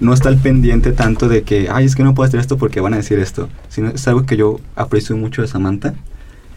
no 0.00 0.12
está 0.12 0.28
al 0.28 0.38
pendiente 0.38 0.92
tanto 0.92 1.28
de 1.28 1.42
que, 1.42 1.68
ay, 1.70 1.84
es 1.84 1.96
que 1.96 2.04
no 2.04 2.14
puedo 2.14 2.28
hacer 2.28 2.40
esto 2.40 2.56
porque 2.56 2.80
van 2.80 2.94
a 2.94 2.98
decir 2.98 3.18
esto. 3.18 3.48
Sino 3.68 3.88
es 3.88 4.06
algo 4.08 4.24
que 4.26 4.36
yo 4.36 4.60
aprecio 4.76 5.16
mucho 5.16 5.42
de 5.42 5.48
Samantha. 5.48 5.94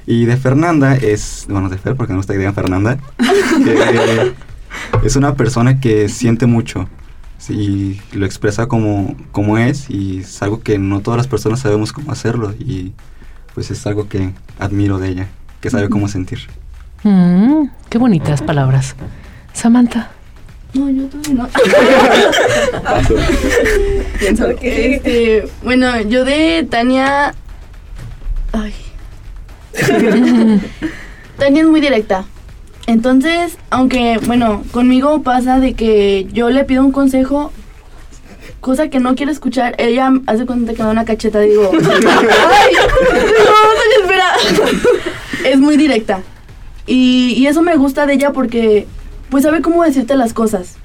Y 0.06 0.26
de 0.26 0.38
Fernanda 0.38 0.96
es, 0.96 1.46
bueno, 1.50 1.70
de 1.70 1.78
Fer, 1.78 1.96
porque 1.96 2.14
no 2.14 2.20
está 2.20 2.36
idea 2.36 2.54
Fernanda. 2.54 2.98
eh, 3.66 4.34
es 5.04 5.16
una 5.16 5.36
persona 5.36 5.80
que 5.80 6.10
siente 6.10 6.46
mucho. 6.46 6.88
Sí, 7.38 8.00
y 8.14 8.18
lo 8.18 8.28
expresa 8.28 8.68
como, 8.68 9.16
como 9.32 9.58
es 9.58 9.90
y 9.90 10.20
es 10.20 10.44
algo 10.44 10.62
que 10.62 10.78
no 10.78 11.00
todas 11.00 11.18
las 11.18 11.28
personas 11.28 11.60
sabemos 11.60 11.92
cómo 11.92 12.12
hacerlo 12.12 12.54
y 12.60 12.92
pues 13.56 13.72
es 13.72 13.88
algo 13.88 14.08
que 14.08 14.32
admiro 14.60 15.00
de 15.00 15.10
ella, 15.10 15.28
que 15.60 15.72
sabe 15.72 15.90
cómo 15.90 16.08
sentir. 16.08 16.40
Mm, 17.04 17.66
qué 17.90 17.98
bonitas 17.98 18.44
palabras. 18.44 18.96
Samantha. 19.54 20.12
No, 20.74 20.90
yo 20.90 21.04
todavía 21.08 21.34
no. 21.34 21.50
Este, 24.62 25.48
bueno, 25.64 26.02
yo 26.02 26.24
de 26.24 26.66
Tania. 26.70 27.36
Ay. 28.54 28.74
Tania 31.38 31.62
es 31.62 31.68
muy 31.68 31.82
directa. 31.82 32.26
Entonces, 32.88 33.58
aunque, 33.70 34.20
bueno, 34.26 34.64
conmigo 34.72 35.22
pasa 35.24 35.60
de 35.60 35.74
que 35.74 36.28
yo 36.32 36.50
le 36.50 36.64
pido 36.64 36.84
un 36.84 36.92
consejo, 36.92 37.52
cosa 38.60 38.90
que 38.90 39.00
no 39.00 39.16
quiere 39.16 39.32
escuchar, 39.32 39.76
ella 39.78 40.12
hace 40.28 40.46
cuenta 40.46 40.74
que 40.74 40.80
me 40.80 40.86
da 40.86 40.92
una 40.92 41.06
cacheta, 41.06 41.40
digo, 41.40 41.70
¡ay! 41.74 42.74
No, 43.44 43.58
Tania, 43.78 44.00
espera. 44.02 44.28
Es 45.50 45.60
muy 45.60 45.78
directa. 45.78 46.22
Y, 46.88 47.34
y 47.38 47.48
eso 47.48 47.62
me 47.62 47.76
gusta 47.76 48.06
de 48.06 48.14
ella 48.14 48.32
porque, 48.32 48.88
pues, 49.32 49.44
sabe 49.44 49.62
cómo 49.62 49.84
decirte 49.84 50.16
las 50.16 50.34
cosas 50.34 50.78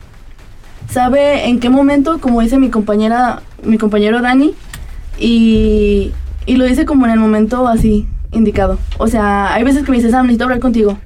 sabe 0.91 1.47
en 1.47 1.61
qué 1.61 1.69
momento, 1.69 2.21
como 2.21 2.41
dice 2.41 2.59
mi 2.59 2.71
compañera, 2.71 3.43
mi 3.63 3.79
compañero 3.79 4.23
Dani, 4.23 4.55
y, 5.19 6.13
y 6.47 6.57
lo 6.57 6.65
dice 6.65 6.85
como 6.85 7.07
en 7.07 7.13
el 7.13 7.19
momento 7.19 7.67
así, 7.69 8.07
indicado. 8.33 8.79
O 8.99 9.09
sea, 9.09 9.53
hay 9.55 9.65
veces 9.65 9.85
que 9.85 9.91
me 9.91 9.97
dice, 9.99 10.11
Sam, 10.11 10.27
necesito 10.27 10.45
hablar 10.45 10.61
contigo. 10.61 10.99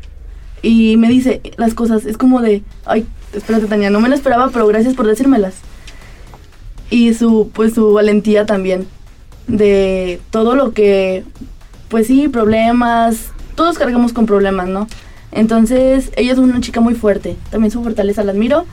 Y 0.62 0.96
me 0.96 1.09
dice 1.09 1.40
las 1.57 1.74
cosas, 1.74 2.05
es 2.05 2.18
como 2.18 2.42
de, 2.42 2.62
ay, 2.85 3.07
espérate 3.33 3.66
Tania, 3.66 3.90
no 3.90 4.00
me 4.00 4.09
lo 4.09 4.14
esperaba, 4.14 4.50
pero 4.53 4.66
gracias 4.66 4.94
por 4.94 5.07
decírmelas. 5.07 5.55
Y 6.90 7.14
su, 7.14 7.50
pues 7.55 7.74
su 7.74 7.92
valentía 7.92 8.46
también, 8.46 8.87
de 9.46 10.20
todo 10.31 10.55
lo 10.55 10.72
que, 10.72 11.24
pues 11.88 12.09
sí, 12.09 12.29
problemas, 12.29 13.31
todos 13.55 13.79
cargamos 13.79 14.12
con 14.12 14.26
problemas, 14.26 14.68
¿no? 14.68 14.88
Entonces, 15.32 16.10
ella 16.16 16.32
es 16.32 16.38
una 16.38 16.60
chica 16.60 16.80
muy 16.80 16.94
fuerte, 16.94 17.36
también 17.50 17.70
su 17.70 17.82
fortaleza 17.82 18.24
la 18.24 18.32
admiro 18.32 18.66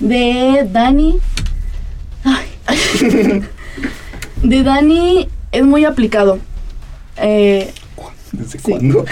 de 0.00 0.68
Dani. 0.70 1.18
Ay. 2.24 2.46
de 4.42 4.62
Dani 4.62 5.28
es 5.52 5.64
muy 5.64 5.84
aplicado. 5.84 6.38
Eh, 7.16 7.72
¿Desde 8.32 8.58
cuándo? 8.58 9.04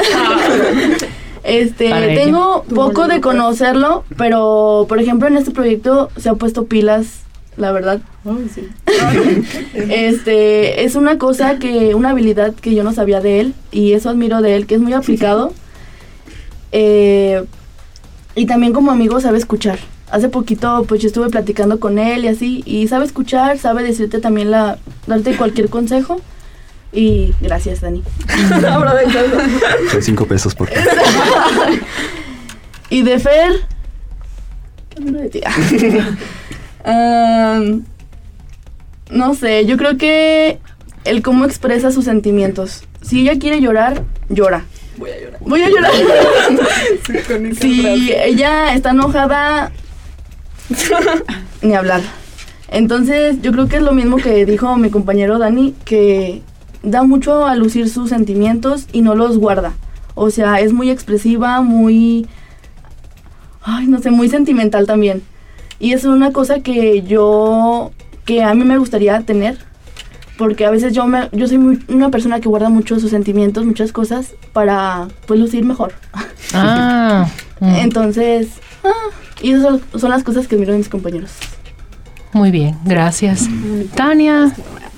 este, 1.44 1.90
Para 1.90 2.06
ella. 2.06 2.24
tengo 2.24 2.64
poco 2.74 3.06
de 3.06 3.20
conocerlo, 3.20 4.04
pero 4.16 4.86
por 4.88 5.00
ejemplo 5.00 5.28
en 5.28 5.36
este 5.36 5.50
proyecto 5.50 6.10
se 6.16 6.30
ha 6.30 6.34
puesto 6.34 6.66
pilas, 6.66 7.20
la 7.56 7.70
verdad. 7.72 8.00
este, 9.74 10.84
es 10.84 10.94
una 10.96 11.18
cosa 11.18 11.58
que, 11.58 11.94
una 11.94 12.10
habilidad 12.10 12.54
que 12.54 12.74
yo 12.74 12.82
no 12.82 12.92
sabía 12.92 13.20
de 13.20 13.40
él 13.40 13.54
y 13.70 13.92
eso 13.92 14.10
admiro 14.10 14.40
de 14.40 14.56
él, 14.56 14.66
que 14.66 14.74
es 14.74 14.80
muy 14.80 14.94
aplicado. 14.94 15.52
Eh, 16.72 17.44
y 18.34 18.46
también 18.46 18.72
como 18.72 18.90
amigo 18.90 19.20
sabe 19.20 19.38
escuchar. 19.38 19.78
Hace 20.10 20.28
poquito 20.28 20.84
pues 20.88 21.00
yo 21.00 21.08
estuve 21.08 21.28
platicando 21.28 21.78
con 21.78 21.98
él 21.98 22.24
y 22.24 22.28
así, 22.28 22.62
y 22.66 22.88
sabe 22.88 23.04
escuchar, 23.04 23.58
sabe 23.58 23.82
decirte 23.82 24.18
también 24.18 24.50
la, 24.50 24.78
darte 25.06 25.36
cualquier 25.36 25.68
consejo. 25.68 26.20
Y 26.92 27.34
gracias, 27.40 27.80
Dani. 27.80 28.02
Soy 29.92 30.02
cinco 30.02 30.26
pesos 30.26 30.54
por 30.54 30.68
y 32.90 33.02
de 33.02 33.18
Fer. 33.18 33.52
Am, 36.84 37.84
no 39.10 39.34
sé, 39.34 39.66
yo 39.66 39.76
creo 39.76 39.96
que 39.96 40.58
el 41.04 41.22
cómo 41.22 41.44
expresa 41.44 41.92
sus 41.92 42.04
sentimientos. 42.04 42.84
Si 43.02 43.20
ella 43.20 43.38
quiere 43.38 43.60
llorar, 43.60 44.02
llora. 44.28 44.64
Voy 45.00 45.10
a 45.10 45.18
llorar. 45.18 45.40
Voy 45.40 45.62
a 45.62 45.68
llorar. 45.70 45.90
Sí, 47.06 47.54
si 47.54 47.80
frase. 47.80 48.28
ella 48.28 48.74
está 48.74 48.90
enojada, 48.90 49.72
ni 51.62 51.74
hablar. 51.74 52.02
Entonces, 52.68 53.40
yo 53.40 53.50
creo 53.50 53.66
que 53.66 53.76
es 53.76 53.82
lo 53.82 53.92
mismo 53.92 54.18
que 54.18 54.44
dijo 54.44 54.76
mi 54.76 54.90
compañero 54.90 55.38
Dani, 55.38 55.74
que 55.86 56.42
da 56.82 57.02
mucho 57.02 57.46
a 57.46 57.56
lucir 57.56 57.88
sus 57.88 58.10
sentimientos 58.10 58.86
y 58.92 59.00
no 59.00 59.14
los 59.14 59.38
guarda. 59.38 59.72
O 60.14 60.30
sea, 60.30 60.60
es 60.60 60.74
muy 60.74 60.90
expresiva, 60.90 61.62
muy... 61.62 62.26
Ay, 63.62 63.86
no 63.86 64.00
sé, 64.00 64.10
muy 64.10 64.28
sentimental 64.28 64.86
también. 64.86 65.22
Y 65.78 65.94
es 65.94 66.04
una 66.04 66.30
cosa 66.30 66.60
que 66.60 67.02
yo, 67.02 67.90
que 68.26 68.42
a 68.42 68.52
mí 68.52 68.64
me 68.64 68.76
gustaría 68.76 69.18
tener, 69.22 69.56
porque 70.40 70.64
a 70.64 70.70
veces 70.70 70.94
yo, 70.94 71.06
me, 71.06 71.28
yo 71.32 71.46
soy 71.46 71.58
muy- 71.58 71.84
una 71.88 72.08
persona 72.10 72.40
que 72.40 72.48
guarda 72.48 72.70
mucho 72.70 72.98
sus 72.98 73.10
sentimientos, 73.10 73.66
muchas 73.66 73.92
cosas, 73.92 74.32
para 74.54 75.06
pues 75.26 75.38
lucir 75.38 75.64
mejor. 75.66 75.92
Ah. 76.54 77.28
mm, 77.60 77.74
Entonces, 77.76 78.48
ah, 78.82 78.90
y 79.42 79.50
esas 79.52 79.62
son, 79.62 80.00
son 80.00 80.10
las 80.10 80.24
cosas 80.24 80.48
que 80.48 80.56
miro 80.56 80.72
de 80.72 80.78
mis 80.78 80.88
compañeros. 80.88 81.30
Muy 82.32 82.50
bien, 82.50 82.76
gracias. 82.84 83.46
Tania, 83.94 84.50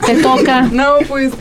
te 0.07 0.15
toca. 0.23 0.63
No, 0.73 0.95
pues, 1.09 1.33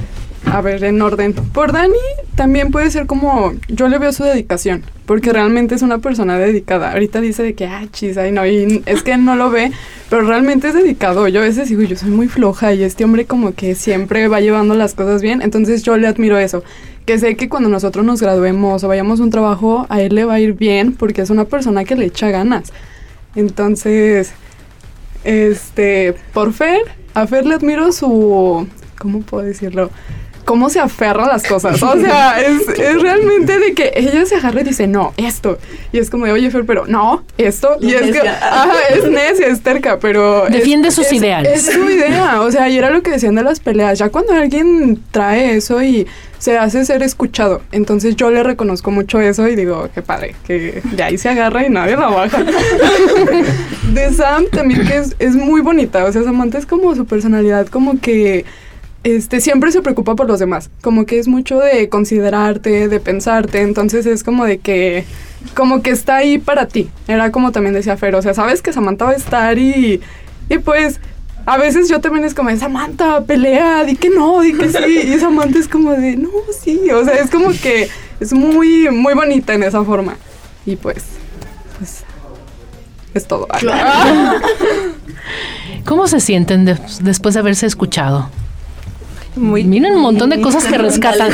a 0.45 0.62
ver, 0.62 0.84
en 0.84 1.01
orden. 1.01 1.34
Por 1.34 1.71
Dani 1.71 1.93
también 2.36 2.71
puede 2.71 2.91
ser 2.91 3.06
como, 3.06 3.54
yo 3.67 3.88
le 3.88 3.99
veo 3.99 4.12
su 4.12 4.23
dedicación, 4.23 4.84
porque 5.06 5.32
realmente 5.32 5.75
es 5.75 5.82
una 5.82 5.99
persona 5.99 6.38
dedicada. 6.38 6.91
Ahorita 6.91 7.21
dice 7.21 7.43
de 7.43 7.54
que, 7.54 7.67
ah, 7.67 7.86
chis, 7.91 8.17
ay, 8.17 8.32
no, 8.32 8.45
y 8.45 8.82
es 8.86 9.04
que 9.04 9.17
no 9.17 9.36
lo 9.36 9.49
ve, 9.49 9.71
pero 10.10 10.23
realmente 10.23 10.69
es 10.69 10.73
dedicado. 10.73 11.27
Yo 11.27 11.41
a 11.41 11.43
veces 11.43 11.69
digo, 11.69 11.84
yo 11.84 11.95
soy 11.95 12.10
muy 12.10 12.27
floja 12.27 12.73
y 12.73 12.84
este 12.84 13.06
hombre 13.06 13.25
como 13.25 13.54
que 13.54 13.75
siempre 13.75 14.27
va 14.27 14.41
llevando 14.41 14.73
las 14.75 14.93
cosas 14.93 15.21
bien, 15.21 15.41
entonces 15.41 15.84
yo 15.84 15.97
le 15.97 16.08
admiro 16.08 16.38
eso. 16.38 16.63
Que 17.06 17.17
sé 17.17 17.36
que 17.36 17.49
cuando 17.49 17.69
nosotros 17.69 18.06
nos 18.06 18.21
graduemos 18.21 18.84
o 18.84 18.88
vayamos 18.88 19.19
a 19.19 19.23
un 19.23 19.32
trabajo, 19.32 19.86
a 19.89 20.01
él 20.01 20.15
le 20.15 20.25
va 20.25 20.36
a 20.36 20.39
ir 20.39 20.54
bien, 20.54 20.93
porque 20.93 21.21
es 21.21 21.30
una 21.30 21.45
persona 21.45 21.84
que 21.84 21.95
le 21.95 22.06
echa 22.06 22.30
ganas. 22.30 22.71
Entonces, 23.36 24.34
este, 25.23 26.15
por 26.34 26.54
Fer, 26.54 26.82
a 27.13 27.27
Fer 27.27 27.45
le 27.45 27.56
admiro 27.56 27.91
su, 27.91 28.67
¿cómo 28.97 29.21
puedo 29.21 29.43
decirlo? 29.43 29.89
Cómo 30.45 30.69
se 30.69 30.80
aferra 30.80 31.25
a 31.25 31.27
las 31.27 31.43
cosas. 31.43 31.82
O 31.84 31.99
sea, 31.99 32.39
es, 32.41 32.67
es 32.80 33.01
realmente 33.01 33.60
de 33.60 33.73
que 33.73 33.91
ella 33.95 34.25
se 34.25 34.36
agarra 34.36 34.62
y 34.62 34.63
dice, 34.65 34.88
no, 34.88 35.13
esto. 35.17 35.58
Y 35.91 35.99
es 35.99 36.10
como 36.10 36.25
de, 36.25 36.32
oye, 36.32 36.49
Fer, 36.51 36.65
pero 36.65 36.86
no, 36.88 37.23
esto. 37.38 37.77
Y 37.82 37.93
es 37.93 38.12
que, 38.12 38.27
ajá, 38.27 38.71
es 38.93 39.10
necia, 39.10 39.47
es 39.47 39.62
terca, 39.62 39.99
pero... 39.99 40.47
es- 40.47 40.54
Defiende 40.54 40.91
sus 40.91 41.06
es- 41.08 41.13
ideales. 41.13 41.67
Es 41.67 41.73
su 41.73 41.89
idea. 41.89 42.41
O 42.41 42.51
sea, 42.51 42.69
y 42.69 42.77
era 42.77 42.89
lo 42.89 43.01
que 43.04 43.12
decían 43.12 43.36
de 43.36 43.43
las 43.43 43.60
peleas. 43.60 43.99
Ya 43.99 44.10
cuando 44.10 44.34
alguien 44.34 44.99
trae 45.12 45.56
eso 45.56 45.82
y 45.82 46.08
se 46.39 46.58
hace 46.58 46.84
ser 46.86 47.04
escuchado. 47.04 47.62
Entonces 47.71 48.15
yo 48.15 48.32
le 48.32 48.41
reconozco 48.41 48.89
mucho 48.89 49.19
eso 49.21 49.47
y 49.47 49.56
digo, 49.56 49.89
qué 49.93 50.01
padre, 50.01 50.36
que 50.47 50.82
de 50.84 51.04
ahí 51.04 51.17
se 51.19 51.30
agarra 51.30 51.65
y 51.65 51.69
nadie 51.69 51.95
la 51.95 52.08
baja. 52.08 52.43
de 53.93 54.13
Sam 54.13 54.45
también 54.51 54.88
que 54.88 54.97
es, 54.97 55.15
es 55.19 55.36
muy 55.36 55.62
bonita, 55.62 56.04
o 56.06 56.12
sea, 56.12 56.23
Samantha 56.23 56.58
es 56.58 56.65
como 56.65 56.95
su 56.95 57.06
personalidad, 57.06 57.67
como 57.67 57.99
que 57.99 58.45
este, 59.03 59.41
siempre 59.41 59.71
se 59.71 59.81
preocupa 59.81 60.15
por 60.15 60.27
los 60.27 60.39
demás, 60.39 60.69
como 60.81 61.05
que 61.05 61.19
es 61.19 61.27
mucho 61.27 61.59
de 61.59 61.89
considerarte, 61.89 62.87
de 62.87 62.99
pensarte, 62.99 63.61
entonces 63.61 64.05
es 64.05 64.23
como 64.23 64.45
de 64.45 64.59
que, 64.59 65.05
como 65.55 65.81
que 65.81 65.89
está 65.89 66.17
ahí 66.17 66.37
para 66.37 66.67
ti, 66.67 66.89
era 67.07 67.31
como 67.31 67.51
también 67.51 67.73
decía 67.73 67.97
Fer, 67.97 68.15
o 68.15 68.21
sea, 68.21 68.33
sabes 68.33 68.61
que 68.61 68.73
Samantha 68.73 69.05
va 69.05 69.11
a 69.11 69.15
estar 69.15 69.57
y, 69.57 70.01
y 70.49 70.57
pues 70.59 70.99
a 71.47 71.57
veces 71.57 71.89
yo 71.89 71.99
también 71.99 72.23
es 72.23 72.35
como, 72.35 72.55
Samantha, 72.55 73.21
pelea, 73.25 73.83
di 73.83 73.95
que 73.95 74.11
no, 74.11 74.41
di 74.41 74.53
que 74.53 74.69
sí. 74.69 74.99
Y 75.11 75.17
Samantha 75.19 75.57
es 75.57 75.67
como 75.67 75.91
de, 75.93 76.15
no, 76.15 76.29
sí. 76.63 76.79
O 76.91 77.03
sea, 77.03 77.15
es 77.15 77.31
como 77.31 77.49
que 77.49 77.89
es 78.19 78.31
muy, 78.31 78.87
muy 78.91 79.15
bonita 79.15 79.55
en 79.55 79.63
esa 79.63 79.83
forma. 79.83 80.17
Y 80.67 80.75
pues, 80.75 81.03
pues 81.79 82.03
es 83.15 83.25
todo. 83.25 83.47
¿Cómo 85.85 86.07
se 86.07 86.19
sienten 86.19 86.65
de- 86.65 86.77
después 87.01 87.33
de 87.33 87.39
haberse 87.39 87.65
escuchado? 87.65 88.29
Muy 89.36 89.63
Miren 89.63 89.94
un 89.96 90.02
montón 90.02 90.30
de 90.30 90.41
cosas 90.41 90.65
que 90.65 90.78
rescatan. 90.78 91.32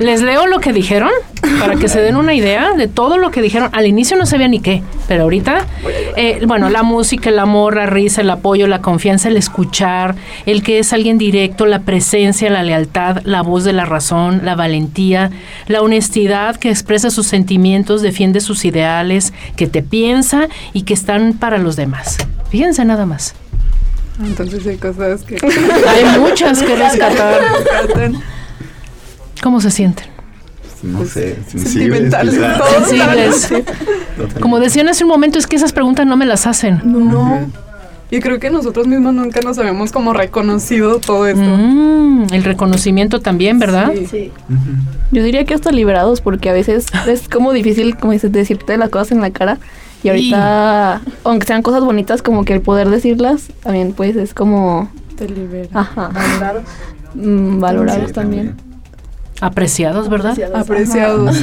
Les 0.00 0.20
leo 0.20 0.46
lo 0.46 0.60
que 0.60 0.72
dijeron 0.72 1.10
para 1.58 1.76
que 1.76 1.88
se 1.88 2.00
den 2.00 2.16
una 2.16 2.34
idea 2.34 2.72
de 2.74 2.88
todo 2.88 3.16
lo 3.16 3.30
que 3.30 3.40
dijeron. 3.40 3.70
Al 3.72 3.86
inicio 3.86 4.16
no 4.18 4.26
sabía 4.26 4.48
ni 4.48 4.60
qué, 4.60 4.82
pero 5.08 5.24
ahorita, 5.24 5.66
eh, 6.16 6.40
bueno, 6.46 6.68
la 6.68 6.82
música, 6.82 7.30
el 7.30 7.38
amor, 7.38 7.76
la 7.76 7.86
risa, 7.86 8.20
el 8.20 8.28
apoyo, 8.30 8.66
la 8.66 8.82
confianza, 8.82 9.28
el 9.28 9.38
escuchar, 9.38 10.14
el 10.44 10.62
que 10.62 10.78
es 10.78 10.92
alguien 10.92 11.16
directo, 11.16 11.64
la 11.64 11.80
presencia, 11.80 12.50
la 12.50 12.62
lealtad, 12.62 13.22
la 13.24 13.42
voz 13.42 13.64
de 13.64 13.72
la 13.72 13.86
razón, 13.86 14.42
la 14.44 14.54
valentía, 14.54 15.30
la 15.68 15.80
honestidad 15.80 16.56
que 16.56 16.68
expresa 16.68 17.10
sus 17.10 17.26
sentimientos, 17.26 18.02
defiende 18.02 18.40
sus 18.40 18.64
ideales, 18.66 19.32
que 19.56 19.66
te 19.66 19.82
piensa 19.82 20.48
y 20.74 20.82
que 20.82 20.94
están 20.94 21.32
para 21.32 21.58
los 21.58 21.76
demás. 21.76 22.18
Fíjense 22.50 22.84
nada 22.84 23.06
más. 23.06 23.34
Entonces 24.24 24.66
hay 24.66 24.76
cosas 24.76 25.22
que... 25.22 25.36
Hay 25.88 26.18
muchas 26.20 26.62
que 26.62 26.76
rescatar. 26.76 27.40
¿Cómo 29.42 29.60
se 29.60 29.70
sienten? 29.70 30.06
No 30.82 31.04
sé, 31.04 31.38
sensibles. 31.46 32.12
Sensibles. 32.14 33.52
Como 34.40 34.60
decían 34.60 34.88
hace 34.88 35.04
un 35.04 35.10
momento, 35.10 35.38
es 35.38 35.46
que 35.46 35.56
esas 35.56 35.72
preguntas 35.72 36.06
no 36.06 36.16
me 36.16 36.26
las 36.26 36.46
hacen. 36.46 36.80
No. 36.84 37.50
Y 38.10 38.18
creo 38.20 38.40
que 38.40 38.50
nosotros 38.50 38.88
mismos 38.88 39.14
nunca 39.14 39.40
nos 39.40 39.58
habíamos 39.58 39.92
como 39.92 40.12
reconocido 40.12 40.98
todo 40.98 41.28
esto. 41.28 41.40
Mm, 41.42 42.26
el 42.32 42.42
reconocimiento 42.42 43.20
también, 43.20 43.58
¿verdad? 43.60 43.92
Sí. 43.94 44.06
Sí. 44.06 44.32
Yo 45.12 45.22
diría 45.22 45.44
que 45.44 45.54
hasta 45.54 45.70
liberados, 45.70 46.20
porque 46.20 46.50
a 46.50 46.52
veces 46.52 46.86
es 47.06 47.28
como 47.28 47.52
difícil, 47.52 47.96
como 47.96 48.12
dices, 48.12 48.32
decirte 48.32 48.76
las 48.78 48.90
cosas 48.90 49.12
en 49.12 49.20
la 49.20 49.30
cara. 49.30 49.58
Y 50.02 50.08
ahorita, 50.08 51.00
aunque 51.24 51.46
sean 51.46 51.62
cosas 51.62 51.84
bonitas, 51.84 52.22
como 52.22 52.44
que 52.44 52.54
el 52.54 52.62
poder 52.62 52.88
decirlas 52.88 53.48
también, 53.62 53.92
pues 53.92 54.16
es 54.16 54.32
como, 54.34 54.90
Te 55.16 55.28
libera. 55.28 55.68
ajá, 55.74 56.10
mm, 57.14 57.60
valorados 57.60 58.08
Sí, 58.08 58.12
también. 58.14 58.56
Apreciados, 59.40 60.08
¿verdad? 60.08 60.32
Apreciados. 60.32 60.60
Apreciados. 60.62 61.36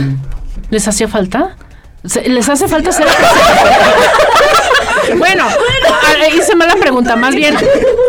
¿Les 0.72 0.88
hacía 0.88 1.08
falta? 1.08 1.56
¿Les 2.26 2.50
hace 2.50 2.68
falta 2.68 2.92
ser 2.92 3.06
Bueno, 5.18 5.46
a- 5.46 6.36
hice 6.36 6.56
mala 6.56 6.76
pregunta. 6.76 7.16
Más 7.16 7.34
bien, 7.36 7.56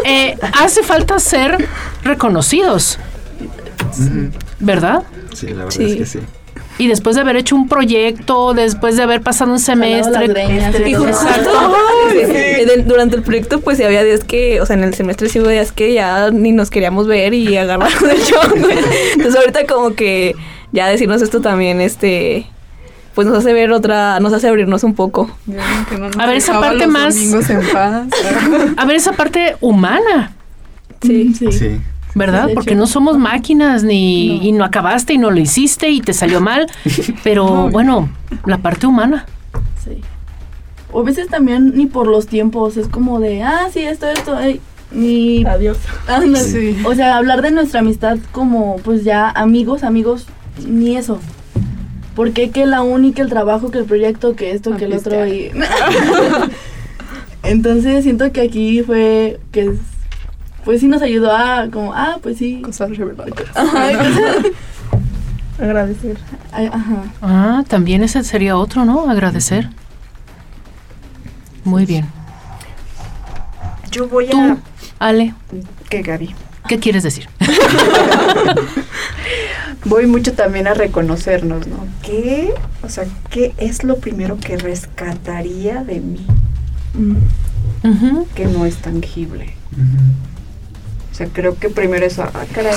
eh, 0.04 0.36
hace 0.60 0.82
falta 0.82 1.18
ser 1.18 1.66
reconocidos. 2.04 2.98
¿verdad? 4.60 5.02
Sí, 5.34 5.46
la 5.48 5.64
verdad 5.64 5.70
Sí. 5.70 5.84
es 5.84 5.96
que 5.96 6.06
sí. 6.06 6.20
Y 6.78 6.86
después 6.86 7.16
de 7.16 7.22
haber 7.22 7.34
hecho 7.36 7.56
un 7.56 7.68
proyecto, 7.68 8.54
después 8.54 8.96
de 8.96 9.02
haber 9.02 9.20
pasado 9.20 9.50
un 9.52 9.58
semestre. 9.58 10.28
greñas, 10.28 10.74
este, 10.74 10.90
y 10.90 10.94
justo-. 10.94 11.16
Sí, 12.12 12.82
Durante 12.86 13.16
el 13.16 13.22
proyecto, 13.22 13.60
pues 13.60 13.78
sí 13.78 13.84
había 13.84 14.04
días 14.04 14.22
que, 14.24 14.60
o 14.60 14.66
sea, 14.66 14.76
en 14.76 14.84
el 14.84 14.94
semestre 14.94 15.28
sí 15.28 15.40
hubo 15.40 15.48
días 15.48 15.72
que 15.72 15.92
ya 15.92 16.30
ni 16.30 16.52
nos 16.52 16.70
queríamos 16.70 17.06
ver 17.06 17.34
y 17.34 17.56
agarrarnos 17.56 18.00
del 18.02 18.22
chongo. 18.22 18.68
Entonces 19.14 19.36
ahorita 19.36 19.66
como 19.66 19.94
que 19.94 20.34
ya 20.72 20.88
decirnos 20.88 21.20
esto 21.22 21.40
también, 21.40 21.80
este, 21.80 22.46
pues 23.14 23.26
nos 23.26 23.38
hace 23.38 23.52
ver 23.52 23.72
otra, 23.72 24.20
nos 24.20 24.32
hace 24.32 24.48
abrirnos 24.48 24.84
un 24.84 24.94
poco. 24.94 25.30
Dios, 25.46 25.62
que 25.90 25.98
no 25.98 26.06
nos 26.08 26.16
A 26.18 26.26
ver, 26.26 26.36
esa 26.36 26.60
parte 26.60 26.86
más- 26.86 27.14
domingos 27.16 27.50
en 27.50 27.60
paz. 27.72 28.06
A 28.76 28.84
ver, 28.84 28.96
esa 28.96 29.12
parte 29.12 29.56
humana. 29.60 30.32
Sí. 31.02 31.34
Sí. 31.38 31.50
Sí. 31.52 31.80
¿Verdad? 32.18 32.50
Porque 32.54 32.70
hecho. 32.70 32.78
no 32.80 32.86
somos 32.86 33.16
máquinas 33.18 33.84
ni 33.84 34.46
y 34.46 34.52
no 34.52 34.64
acabaste 34.64 35.14
y 35.14 35.18
no 35.18 35.30
lo 35.30 35.40
hiciste 35.40 35.88
y 35.90 36.00
te 36.00 36.12
salió 36.12 36.40
mal, 36.40 36.66
pero 37.24 37.70
bueno, 37.70 38.08
la 38.44 38.58
parte 38.58 38.86
humana. 38.86 39.24
Sí. 39.84 40.00
O 40.92 41.00
a 41.00 41.04
veces 41.04 41.28
también 41.28 41.74
ni 41.76 41.86
por 41.86 42.06
los 42.06 42.26
tiempos, 42.26 42.76
es 42.76 42.88
como 42.88 43.20
de, 43.20 43.42
ah, 43.42 43.68
sí, 43.72 43.80
esto, 43.80 44.06
esto, 44.08 44.34
ay, 44.36 44.60
ni... 44.90 45.44
Adiós. 45.44 45.78
Ándale. 46.06 46.44
Sí. 46.44 46.76
O 46.84 46.94
sea, 46.94 47.16
hablar 47.16 47.42
de 47.42 47.50
nuestra 47.50 47.80
amistad 47.80 48.18
como, 48.32 48.76
pues 48.78 49.04
ya 49.04 49.30
amigos, 49.30 49.84
amigos, 49.84 50.26
ni 50.66 50.96
eso. 50.96 51.20
Porque 52.14 52.50
que 52.50 52.66
la 52.66 52.82
uni, 52.82 53.12
que 53.12 53.22
el 53.22 53.28
trabajo, 53.28 53.70
que 53.70 53.78
el 53.78 53.84
proyecto, 53.84 54.34
que 54.34 54.50
esto, 54.52 54.76
que 54.76 54.86
el 54.86 54.94
otro 54.94 55.26
y... 55.26 55.50
Entonces 57.42 58.02
siento 58.02 58.32
que 58.32 58.40
aquí 58.40 58.82
fue 58.82 59.38
que 59.52 59.66
es- 59.66 59.97
pues 60.64 60.80
sí 60.80 60.88
nos 60.88 61.02
ayudó 61.02 61.32
a 61.34 61.68
como, 61.70 61.92
ah, 61.94 62.18
pues 62.22 62.38
sí. 62.38 62.60
Cosas. 62.62 62.90
Ajá, 63.54 63.88
Agradecer. 65.58 66.16
ajá. 66.52 67.02
Ah, 67.20 67.64
también 67.66 68.02
ese 68.04 68.22
sería 68.22 68.56
otro, 68.56 68.84
¿no? 68.84 69.10
Agradecer. 69.10 69.68
Muy 71.64 71.84
bien. 71.84 72.06
Yo 73.90 74.08
voy 74.08 74.28
Tú, 74.28 74.38
a... 74.38 74.56
Ale, 75.00 75.34
¿Qué, 75.88 76.02
Gaby? 76.02 76.34
¿qué 76.68 76.78
quieres 76.78 77.02
decir? 77.02 77.28
Voy 79.84 80.06
mucho 80.06 80.34
también 80.34 80.66
a 80.66 80.74
reconocernos, 80.74 81.66
¿no? 81.66 81.86
¿Qué, 82.02 82.52
o 82.82 82.88
sea, 82.88 83.04
qué 83.30 83.54
es 83.58 83.84
lo 83.84 83.98
primero 83.98 84.36
que 84.38 84.56
rescataría 84.56 85.82
de 85.84 86.00
mí 86.00 86.26
Ujú. 87.84 88.26
que 88.34 88.46
no 88.46 88.66
es 88.66 88.76
tangible? 88.78 89.54
O 90.27 90.27
sea, 91.18 91.26
creo 91.32 91.58
que 91.58 91.68
primero 91.68 92.06
eso, 92.06 92.22
ah, 92.22 92.30
caray, 92.52 92.74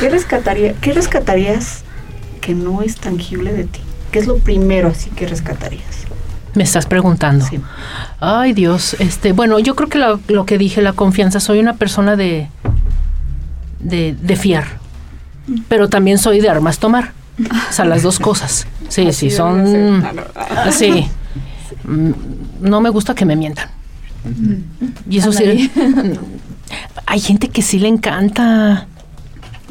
¿qué 0.00 0.08
rescataría, 0.10 0.74
qué 0.74 0.92
rescatarías 0.92 1.82
que 2.40 2.54
no 2.54 2.82
es 2.82 2.96
tangible 2.96 3.52
de 3.52 3.64
ti? 3.64 3.80
¿Qué 4.10 4.18
es 4.18 4.26
lo 4.26 4.38
primero 4.38 4.88
así 4.88 5.10
que 5.10 5.26
rescatarías? 5.26 6.04
Me 6.54 6.64
estás 6.64 6.84
preguntando. 6.84 7.46
Sí. 7.46 7.58
Ay, 8.20 8.52
Dios, 8.52 8.94
este, 8.98 9.32
bueno, 9.32 9.58
yo 9.58 9.74
creo 9.74 9.88
que 9.88 9.98
lo, 9.98 10.20
lo 10.28 10.44
que 10.44 10.58
dije, 10.58 10.82
la 10.82 10.92
confianza, 10.92 11.40
soy 11.40 11.58
una 11.60 11.76
persona 11.76 12.14
de, 12.16 12.48
de, 13.80 14.14
de 14.20 14.36
fiar, 14.36 14.66
pero 15.68 15.88
también 15.88 16.18
soy 16.18 16.40
de 16.40 16.50
armas 16.50 16.78
tomar. 16.78 17.12
O 17.70 17.72
sea, 17.72 17.86
las 17.86 18.02
dos 18.02 18.18
cosas. 18.18 18.66
Sí, 18.88 19.10
sí, 19.14 19.30
son... 19.30 20.04
Ah, 20.04 20.12
no, 20.12 20.22
ah. 20.36 20.70
Sí. 20.72 21.08
Mm, 21.84 22.10
No 22.60 22.82
me 22.82 22.90
gusta 22.90 23.14
que 23.14 23.24
me 23.24 23.34
mientan. 23.34 23.70
Y 25.08 25.18
eso 25.18 25.32
sí. 25.32 25.70
Hay 27.06 27.20
gente 27.20 27.48
que 27.48 27.62
sí 27.62 27.78
le 27.78 27.88
encanta. 27.88 28.86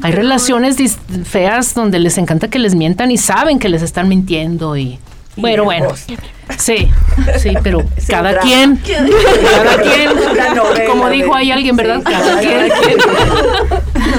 Hay 0.02 0.12
relaciones 0.12 0.78
dis- 0.78 0.96
feas 1.24 1.74
donde 1.74 1.98
les 1.98 2.18
encanta 2.18 2.48
que 2.48 2.58
les 2.58 2.74
mientan 2.74 3.10
y 3.10 3.18
saben 3.18 3.58
que 3.58 3.68
les 3.68 3.82
están 3.82 4.08
mintiendo 4.08 4.76
y. 4.76 4.98
Bueno, 5.36 5.64
bueno. 5.64 5.88
Sí, 6.58 6.88
sí, 7.38 7.54
pero 7.62 7.82
cada 8.08 8.32
drama. 8.32 8.46
quien. 8.46 8.76
Cada 9.56 9.82
quien. 9.82 10.10
Como 10.88 11.08
dijo 11.08 11.34
ahí 11.34 11.50
alguien, 11.50 11.74
¿verdad? 11.76 11.98
Sí, 11.98 12.12
Cada 12.12 12.42
cada 12.42 12.68
quien. 12.80 12.98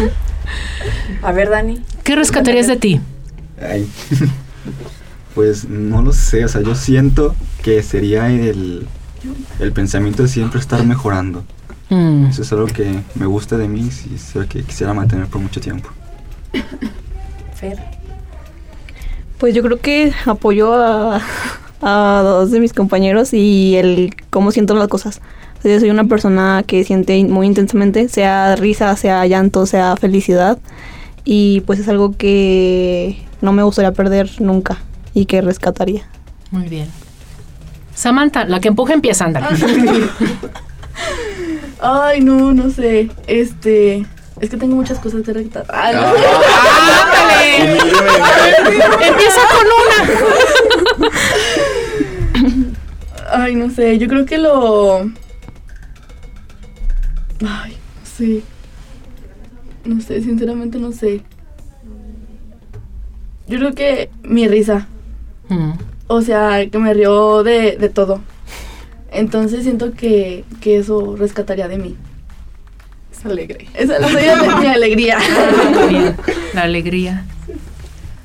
A 1.21 1.31
ver, 1.31 1.49
Dani. 1.49 1.79
¿Qué 2.03 2.15
rescatarías 2.15 2.67
de 2.67 2.75
ti? 2.77 2.99
Ay. 3.61 3.87
Pues 5.35 5.65
no 5.69 6.01
lo 6.01 6.11
sé, 6.13 6.43
o 6.45 6.47
sea, 6.47 6.61
yo 6.61 6.75
siento 6.75 7.35
que 7.63 7.81
sería 7.81 8.27
el, 8.29 8.87
el 9.59 9.71
pensamiento 9.71 10.23
de 10.23 10.29
siempre 10.29 10.59
estar 10.59 10.83
mejorando. 10.83 11.43
Mm, 11.89 12.25
Eso 12.27 12.41
es 12.41 12.51
algo 12.51 12.65
que 12.67 12.99
me 13.15 13.25
gusta 13.25 13.57
de 13.57 13.67
mí 13.67 13.89
y 14.11 14.15
es 14.15 14.35
algo 14.35 14.47
que 14.49 14.63
quisiera 14.63 14.93
mantener 14.93 15.27
por 15.27 15.41
mucho 15.41 15.59
tiempo. 15.61 15.89
Fer. 17.55 17.77
Pues 19.37 19.53
yo 19.53 19.61
creo 19.61 19.79
que 19.79 20.13
apoyo 20.25 20.73
a, 20.73 21.21
a 21.81 22.21
dos 22.23 22.51
de 22.51 22.59
mis 22.59 22.73
compañeros 22.73 23.33
y 23.33 23.75
el 23.75 24.15
cómo 24.29 24.51
siento 24.51 24.73
las 24.75 24.87
cosas. 24.87 25.21
O 25.59 25.61
sea, 25.61 25.73
yo 25.73 25.79
soy 25.79 25.89
una 25.89 26.05
persona 26.05 26.63
que 26.65 26.83
siente 26.83 27.21
muy 27.25 27.47
intensamente, 27.47 28.07
sea 28.09 28.55
risa, 28.55 28.95
sea 28.95 29.25
llanto, 29.27 29.65
sea 29.65 29.95
felicidad. 29.97 30.57
Y 31.25 31.61
pues 31.61 31.79
es 31.79 31.87
algo 31.87 32.15
que 32.17 33.21
no 33.41 33.53
me 33.53 33.63
gustaría 33.63 33.91
perder 33.93 34.29
nunca 34.41 34.77
y 35.13 35.25
que 35.25 35.41
rescataría. 35.41 36.03
muy 36.51 36.67
bien. 36.67 36.87
Samantha, 37.95 38.45
la 38.45 38.59
que 38.59 38.69
empuja 38.69 38.93
empieza 38.93 39.23
a 39.25 39.27
andar. 39.27 39.43
Ay, 41.85 42.21
no, 42.21 42.53
no 42.53 42.69
sé. 42.69 43.09
Este, 43.27 44.05
Es 44.39 44.49
que 44.49 44.55
tengo 44.57 44.75
muchas 44.77 44.99
cosas 44.99 45.21
que 45.23 45.33
rescatar. 45.33 45.65
Ah, 45.69 45.91
no. 45.91 45.99
¡Ándale! 47.03 47.77
Empieza 49.07 49.41
con 49.51 49.65
una. 49.81 49.97
Ay, 53.31 53.55
no 53.55 53.69
sé, 53.69 53.97
yo 53.97 54.07
creo 54.07 54.25
que 54.25 54.37
lo... 54.37 54.99
Ay, 57.45 57.77
no 57.99 58.05
sé. 58.17 58.43
No 59.85 59.99
sé, 60.01 60.21
sinceramente 60.21 60.79
no 60.79 60.91
sé. 60.93 61.21
Yo 63.47 63.57
creo 63.59 63.73
que 63.73 64.09
mi 64.23 64.47
risa. 64.47 64.87
Mm. 65.49 65.71
O 66.07 66.21
sea, 66.21 66.69
que 66.69 66.77
me 66.77 66.93
rió 66.93 67.43
de, 67.43 67.75
de 67.77 67.89
todo. 67.89 68.21
Entonces 69.13 69.63
siento 69.63 69.93
que, 69.93 70.43
que 70.61 70.77
eso 70.77 71.15
rescataría 71.15 71.67
de 71.67 71.77
mí. 71.77 71.95
Es 73.11 73.25
alegre. 73.25 73.67
Esa 73.73 73.97
es 73.97 74.01
la 74.01 74.57
mi 74.59 74.67
alegría. 74.67 75.17
Bien, 75.89 76.15
La 76.53 76.63
alegría. 76.63 77.25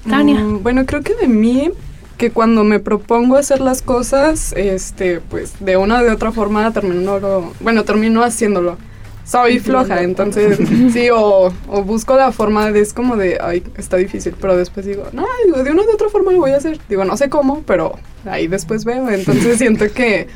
Tania. 0.08 0.40
Mm, 0.40 0.62
bueno, 0.62 0.86
creo 0.86 1.02
que 1.02 1.14
de 1.14 1.28
mí, 1.28 1.70
que 2.16 2.30
cuando 2.30 2.64
me 2.64 2.80
propongo 2.80 3.36
hacer 3.36 3.60
las 3.60 3.82
cosas, 3.82 4.52
este, 4.56 5.20
pues 5.20 5.54
de 5.60 5.76
una 5.76 6.00
o 6.00 6.04
de 6.04 6.10
otra 6.10 6.32
forma 6.32 6.72
termino, 6.72 7.18
lo- 7.20 7.52
bueno, 7.60 7.84
termino 7.84 8.22
haciéndolo. 8.22 8.78
Soy 9.24 9.58
floja, 9.58 10.02
entonces 10.02 10.58
sí, 10.90 11.10
o, 11.12 11.52
o 11.68 11.82
busco 11.84 12.16
la 12.16 12.32
forma 12.32 12.72
de, 12.72 12.80
es 12.80 12.94
como 12.94 13.14
de, 13.18 13.36
ay, 13.42 13.62
está 13.76 13.98
difícil, 13.98 14.34
pero 14.40 14.56
después 14.56 14.86
digo, 14.86 15.04
no, 15.12 15.26
digo, 15.44 15.62
de 15.62 15.70
una 15.70 15.82
o 15.82 15.86
de 15.86 15.92
otra 15.92 16.08
forma 16.08 16.32
lo 16.32 16.38
voy 16.40 16.52
a 16.52 16.56
hacer. 16.56 16.78
Digo, 16.88 17.04
no 17.04 17.14
sé 17.18 17.28
cómo, 17.28 17.62
pero 17.66 17.98
ahí 18.24 18.46
después 18.48 18.86
veo. 18.86 19.10
Entonces 19.10 19.58
siento 19.58 19.84
que, 19.92 20.28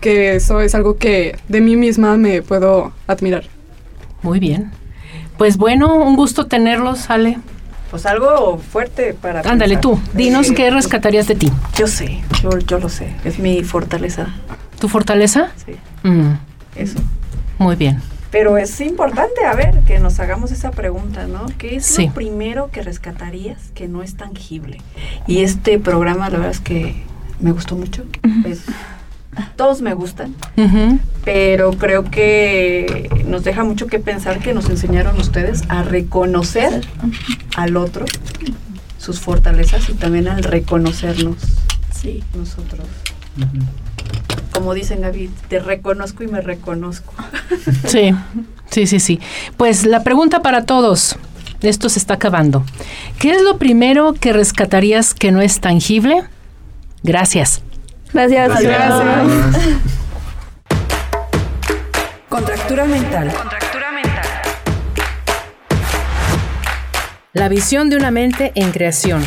que 0.00 0.36
eso 0.36 0.60
es 0.60 0.74
algo 0.74 0.96
que 0.96 1.36
de 1.48 1.60
mí 1.60 1.76
misma 1.76 2.16
me 2.16 2.42
puedo 2.42 2.92
admirar. 3.06 3.44
Muy 4.22 4.38
bien. 4.40 4.70
Pues 5.38 5.56
bueno, 5.56 5.94
un 5.96 6.16
gusto 6.16 6.46
tenerlos, 6.46 7.10
Ale. 7.10 7.38
Pues 7.90 8.04
algo 8.06 8.58
fuerte 8.58 9.14
para. 9.14 9.40
Ándale 9.40 9.76
pensar. 9.76 9.80
tú, 9.80 10.00
dinos 10.14 10.50
qué 10.52 10.70
rescatarías 10.70 11.28
de 11.28 11.34
ti. 11.36 11.52
Yo 11.76 11.86
sé, 11.86 12.20
yo, 12.42 12.50
yo 12.58 12.78
lo 12.78 12.88
sé. 12.88 13.12
Es 13.24 13.38
mi 13.38 13.62
fortaleza. 13.62 14.28
¿Tu 14.80 14.88
fortaleza? 14.88 15.50
Sí, 15.64 15.72
Mm, 16.02 16.32
eso. 16.76 16.98
muy 17.58 17.76
bien. 17.76 18.00
Pero 18.30 18.58
es 18.58 18.80
importante, 18.80 19.44
a 19.46 19.54
ver, 19.54 19.80
que 19.86 19.98
nos 20.00 20.18
hagamos 20.20 20.50
esa 20.50 20.70
pregunta, 20.72 21.26
¿no? 21.26 21.46
¿Qué 21.58 21.76
es 21.76 21.86
Sí. 21.86 22.08
lo 22.08 22.12
primero 22.12 22.70
que 22.70 22.82
rescatarías 22.82 23.70
que 23.74 23.88
no 23.88 24.02
es 24.02 24.16
tangible? 24.16 24.78
Y 25.26 25.42
este 25.42 25.78
programa, 25.78 26.24
la 26.28 26.38
verdad 26.38 26.50
es 26.50 26.60
que 26.60 26.96
me 27.40 27.52
gustó 27.52 27.76
mucho. 27.76 28.04
Pues, 28.42 28.64
todos 29.56 29.82
me 29.82 29.94
gustan, 29.94 30.34
pero 31.24 31.72
creo 31.72 32.04
que 32.10 33.08
nos 33.26 33.44
deja 33.44 33.64
mucho 33.64 33.86
que 33.86 33.98
pensar 33.98 34.38
que 34.40 34.54
nos 34.54 34.68
enseñaron 34.70 35.18
ustedes 35.18 35.62
a 35.68 35.82
reconocer 35.82 36.86
al 37.56 37.76
otro 37.76 38.06
sus 38.98 39.20
fortalezas 39.20 39.88
y 39.88 39.92
también 39.94 40.28
al 40.28 40.42
reconocernos 40.42 41.36
Sí. 41.94 42.22
nosotros. 42.36 42.86
Como 44.52 44.72
dicen 44.74 45.02
Gaby, 45.02 45.30
te 45.48 45.58
reconozco 45.58 46.24
y 46.24 46.28
me 46.28 46.40
reconozco. 46.40 47.12
Sí, 47.86 48.12
sí, 48.70 48.86
sí, 48.86 49.00
sí. 49.00 49.20
Pues 49.56 49.84
la 49.86 50.02
pregunta 50.02 50.40
para 50.42 50.64
todos, 50.64 51.16
esto 51.62 51.88
se 51.88 51.98
está 51.98 52.14
acabando. 52.14 52.64
¿Qué 53.18 53.32
es 53.32 53.42
lo 53.42 53.58
primero 53.58 54.12
que 54.14 54.32
rescatarías 54.32 55.14
que 55.14 55.32
no 55.32 55.40
es 55.40 55.60
tangible? 55.60 56.22
Gracias. 57.02 57.62
Gracias. 58.12 58.52
Contractura 62.28 62.84
mental. 62.84 63.32
La 67.32 67.48
visión 67.48 67.90
de 67.90 67.96
una 67.96 68.10
mente 68.10 68.52
en 68.54 68.72
creación. 68.72 69.22